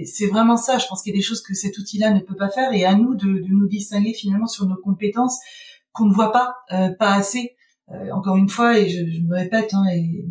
[0.05, 0.77] c'est vraiment ça.
[0.77, 2.71] Je pense qu'il y a des choses que cet outil-là ne peut pas faire.
[2.73, 5.39] Et à nous de, de nous distinguer finalement sur nos compétences
[5.91, 7.55] qu'on ne voit pas euh, pas assez.
[7.91, 10.23] Euh, encore une fois et je, je me répète hein, et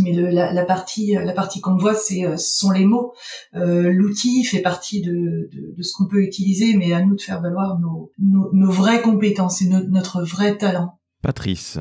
[0.00, 3.12] mais le, la, la partie la partie qu'on voit c'est euh, ce sont les mots
[3.54, 5.12] euh, l'outil fait partie de,
[5.52, 8.70] de, de ce qu'on peut utiliser mais à nous de faire valoir nos, nos, nos
[8.70, 11.78] vraies compétences et no- notre vrai talent Patrice.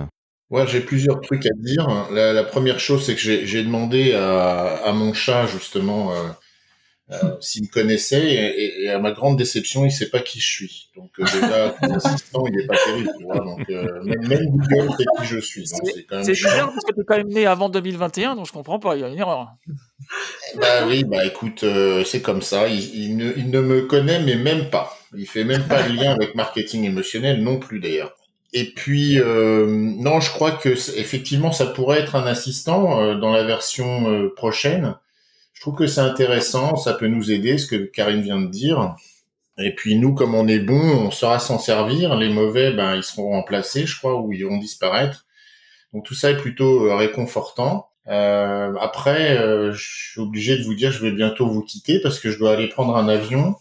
[0.50, 2.08] Ouais, j'ai plusieurs trucs à dire.
[2.12, 6.16] La, la première chose, c'est que j'ai j'ai demandé à, à mon chat justement euh,
[7.12, 10.50] euh, s'il me connaissait et, et à ma grande déception, il sait pas qui je
[10.50, 10.90] suis.
[10.96, 13.10] Donc euh, déjà, comme assistant, il est pas terrible.
[13.18, 15.68] Tu vois, donc euh, même, même Google sait qui je suis.
[15.68, 19.02] C'est bizarre parce que t'es quand même né avant 2021, donc je comprends pas, il
[19.02, 19.50] y a une erreur.
[20.56, 21.66] Bah oui, bah écoute,
[22.06, 22.68] c'est comme ça.
[22.68, 24.98] Il, il ne, il ne me connaît, mais même pas.
[25.16, 28.16] Il fait même pas le lien avec marketing émotionnel non plus d'ailleurs.
[28.54, 33.32] Et puis, euh, non, je crois que effectivement, ça pourrait être un assistant euh, dans
[33.32, 34.96] la version euh, prochaine.
[35.64, 38.98] Trouve que c'est intéressant, ça peut nous aider, ce que Karine vient de dire.
[39.58, 42.18] Et puis nous, comme on est bon, on saura s'en servir.
[42.18, 45.26] Les mauvais, ben, ils seront remplacés, je crois, ou ils vont disparaître.
[45.94, 47.88] Donc tout ça est plutôt euh, réconfortant.
[48.10, 52.20] Euh, après, euh, je suis obligé de vous dire, je vais bientôt vous quitter parce
[52.20, 53.56] que je dois aller prendre un avion.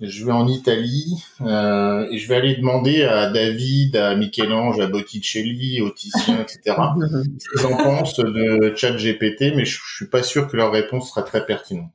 [0.00, 4.88] Je vais en Italie euh, et je vais aller demander à David, à Michel-Ange, à
[4.88, 6.60] Botticelli, au Titien, etc.
[7.38, 11.08] ce qu'ils en pensent de ChatGPT, mais je, je suis pas sûr que leur réponse
[11.08, 11.92] sera très pertinente.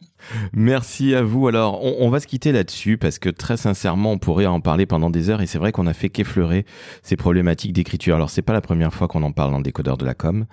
[0.53, 1.47] Merci à vous.
[1.47, 5.09] Alors, on, va se quitter là-dessus parce que très sincèrement, on pourrait en parler pendant
[5.09, 6.65] des heures et c'est vrai qu'on a fait qu'effleurer
[7.03, 8.15] ces problématiques d'écriture.
[8.15, 10.45] Alors, c'est pas la première fois qu'on en parle dans décodeur de la com,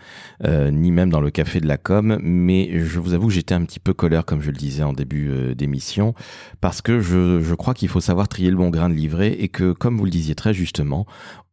[0.44, 3.54] euh, ni même dans le café de la com, mais je vous avoue que j'étais
[3.54, 6.14] un petit peu colère, comme je le disais en début euh, d'émission,
[6.60, 9.48] parce que je, je crois qu'il faut savoir trier le bon grain de livret et
[9.48, 11.06] que, comme vous le disiez très justement,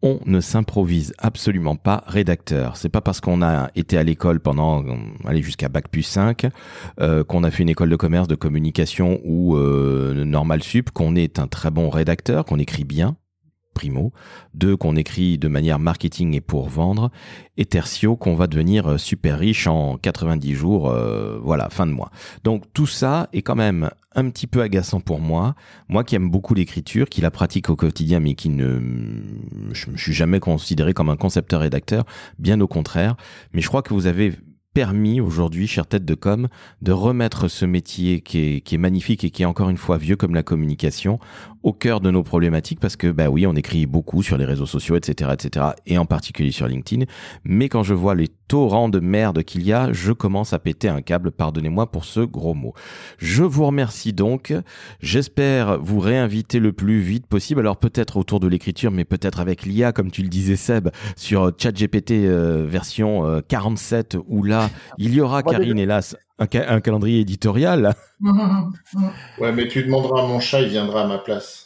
[0.05, 2.77] on ne s'improvise absolument pas rédacteur.
[2.77, 4.93] C'est pas parce qu'on a été à l'école pendant, euh,
[5.25, 6.47] allez, jusqu'à bac plus 5,
[7.01, 11.15] euh, qu'on a fait une école de commerce, de communication ou euh, normal sup, qu'on
[11.15, 13.17] est un très bon rédacteur, qu'on écrit bien,
[13.75, 14.11] primo,
[14.55, 17.11] deux qu'on écrit de manière marketing et pour vendre,
[17.57, 21.91] et tertio qu'on va devenir euh, super riche en 90 jours, euh, voilà, fin de
[21.91, 22.09] mois.
[22.43, 25.53] Donc tout ça est quand même un petit peu agaçant pour moi,
[25.89, 28.79] moi qui aime beaucoup l'écriture, qui la pratique au quotidien, mais qui ne,
[29.73, 32.05] je me suis jamais considéré comme un concepteur rédacteur,
[32.39, 33.15] bien au contraire.
[33.53, 34.33] Mais je crois que vous avez
[34.75, 36.49] permis aujourd'hui, chère tête de com,
[36.81, 39.97] de remettre ce métier qui est, qui est magnifique et qui est encore une fois
[39.97, 41.17] vieux comme la communication
[41.65, 44.67] au cœur de nos problématiques parce que bah oui, on écrit beaucoup sur les réseaux
[44.67, 47.05] sociaux, etc., etc., et en particulier sur LinkedIn.
[47.43, 50.89] Mais quand je vois les torrents de merde qu'il y a, je commence à péter
[50.89, 51.31] un câble.
[51.31, 52.75] Pardonnez-moi pour ce gros mot.
[53.17, 54.53] Je vous remercie donc.
[54.99, 57.61] J'espère vous réinviter le plus vite possible.
[57.61, 61.51] Alors peut-être autour de l'écriture, mais peut-être avec l'IA, comme tu le disais Seb, sur
[61.57, 66.81] ChatGPT euh, version euh, 47, où là, il y aura, Karine, hélas, un, ca- un
[66.81, 67.95] calendrier éditorial.
[69.39, 71.63] Ouais, mais tu demanderas à mon chat, il viendra à ma place.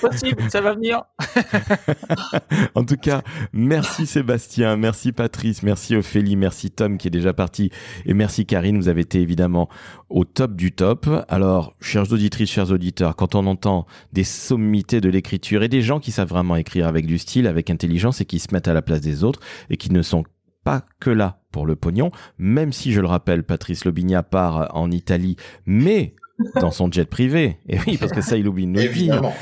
[0.00, 1.02] Possible, ça va venir.
[2.74, 3.22] En tout cas,
[3.52, 7.70] merci Sébastien, merci Patrice, merci Ophélie, merci Tom qui est déjà parti
[8.04, 9.68] et merci Karine, vous avez été évidemment
[10.10, 11.08] au top du top.
[11.28, 16.00] Alors, chères auditrices, chers auditeurs, quand on entend des sommités de l'écriture et des gens
[16.00, 18.82] qui savent vraiment écrire avec du style, avec intelligence et qui se mettent à la
[18.82, 19.40] place des autres
[19.70, 20.24] et qui ne sont
[20.64, 24.90] pas que là pour le pognon, même si je le rappelle, Patrice Lobigna part en
[24.90, 25.36] Italie,
[25.66, 26.14] mais
[26.60, 27.58] dans son jet privé.
[27.68, 28.68] Et oui, parce que ça, il oublie.
[28.76, 29.34] Évidemment.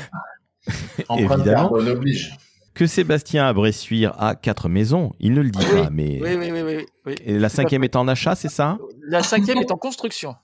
[1.17, 1.43] Évidemment.
[1.43, 2.37] carbone oblige.
[2.73, 5.13] que Sébastien à Bressuire a quatre maisons.
[5.19, 6.85] Il ne le dit Oui, pas, mais Oui, oui, oui, oui.
[7.05, 7.15] oui.
[7.25, 8.77] Et la cinquième est en achat, c'est ça?
[9.07, 10.35] La cinquième est en construction.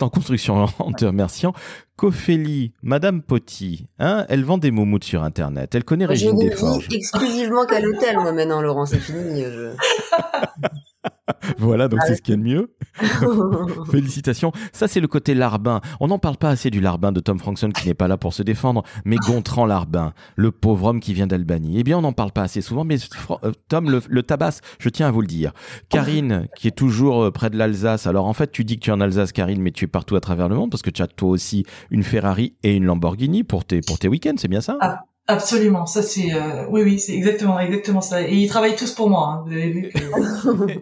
[0.00, 1.52] En construction en te remerciant.
[1.96, 5.74] Cophélie, Madame Potti, hein, elle vend des moumoutes sur Internet.
[5.74, 6.88] Elle connaît Je Régine ne Desforges.
[6.90, 9.42] exclusivement qu'à l'hôtel, moi, maintenant, Laurent, c'est fini.
[9.42, 9.72] je-
[11.58, 12.74] Voilà, donc Ah c'est ce qu'il y a de mieux.
[13.90, 14.52] Félicitations.
[14.72, 15.80] Ça, c'est le côté larbin.
[16.00, 18.32] On n'en parle pas assez du larbin de Tom Frankson qui n'est pas là pour
[18.32, 21.78] se défendre, mais Gontran Larbin, le pauvre homme qui vient d'Albanie.
[21.78, 22.96] Eh bien, on n'en parle pas assez souvent, mais
[23.44, 25.52] euh, Tom le, le tabasse, je tiens à vous le dire.
[25.88, 28.06] Karine, qui est toujours euh, près de l'Alsace.
[28.06, 30.16] Alors, en fait, tu dis que tu es en Alsace, Karine, mais tu es partout
[30.16, 33.44] à travers le monde parce que tu as toi aussi une Ferrari et une Lamborghini
[33.44, 34.78] pour tes, pour tes week-ends, c'est bien ça?
[34.80, 35.04] Ah.
[35.28, 39.10] Absolument, ça c'est euh, oui oui c'est exactement exactement ça et ils travaillent tous pour
[39.10, 39.28] moi.
[39.28, 39.44] hein.
[39.44, 39.98] Vous avez vu que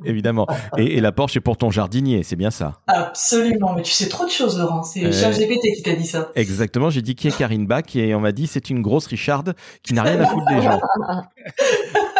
[0.09, 0.47] Évidemment.
[0.76, 3.72] Et, et la Porsche est pour ton jardinier, c'est bien ça absolument.
[3.74, 4.82] Mais tu sais trop de choses, Laurent.
[4.82, 6.30] C'est Euh, ChatGPT qui t'a dit ça.
[6.34, 9.55] Exactement, j'ai dit qui est Karine Bach et on m'a dit c'est une grosse Richarde
[9.82, 10.80] qui n'a rien à foutre des gens.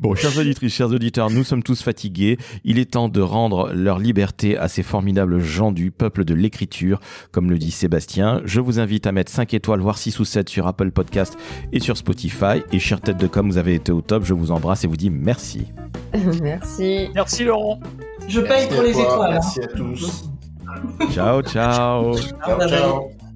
[0.00, 2.36] Bon, chers auditrices, chers auditeurs, nous sommes tous fatigués.
[2.64, 7.00] Il est temps de rendre leur liberté à ces formidables gens du peuple de l'écriture,
[7.30, 8.40] comme le dit Sébastien.
[8.44, 11.36] Je vous invite à mettre 5 étoiles, voire 6 ou 7 sur Apple Podcast
[11.72, 12.62] et sur Spotify.
[12.72, 14.24] Et chère tête de com, vous avez été au top.
[14.24, 15.66] Je vous embrasse et vous dis merci.
[16.42, 17.08] Merci.
[17.14, 17.80] Merci Laurent.
[18.28, 19.30] Je paye pour les toi, étoiles.
[19.30, 19.40] hein.
[19.40, 20.24] Merci à tous.
[21.12, 22.14] Ciao, ciao.
[22.18, 23.31] Ciao, ciao.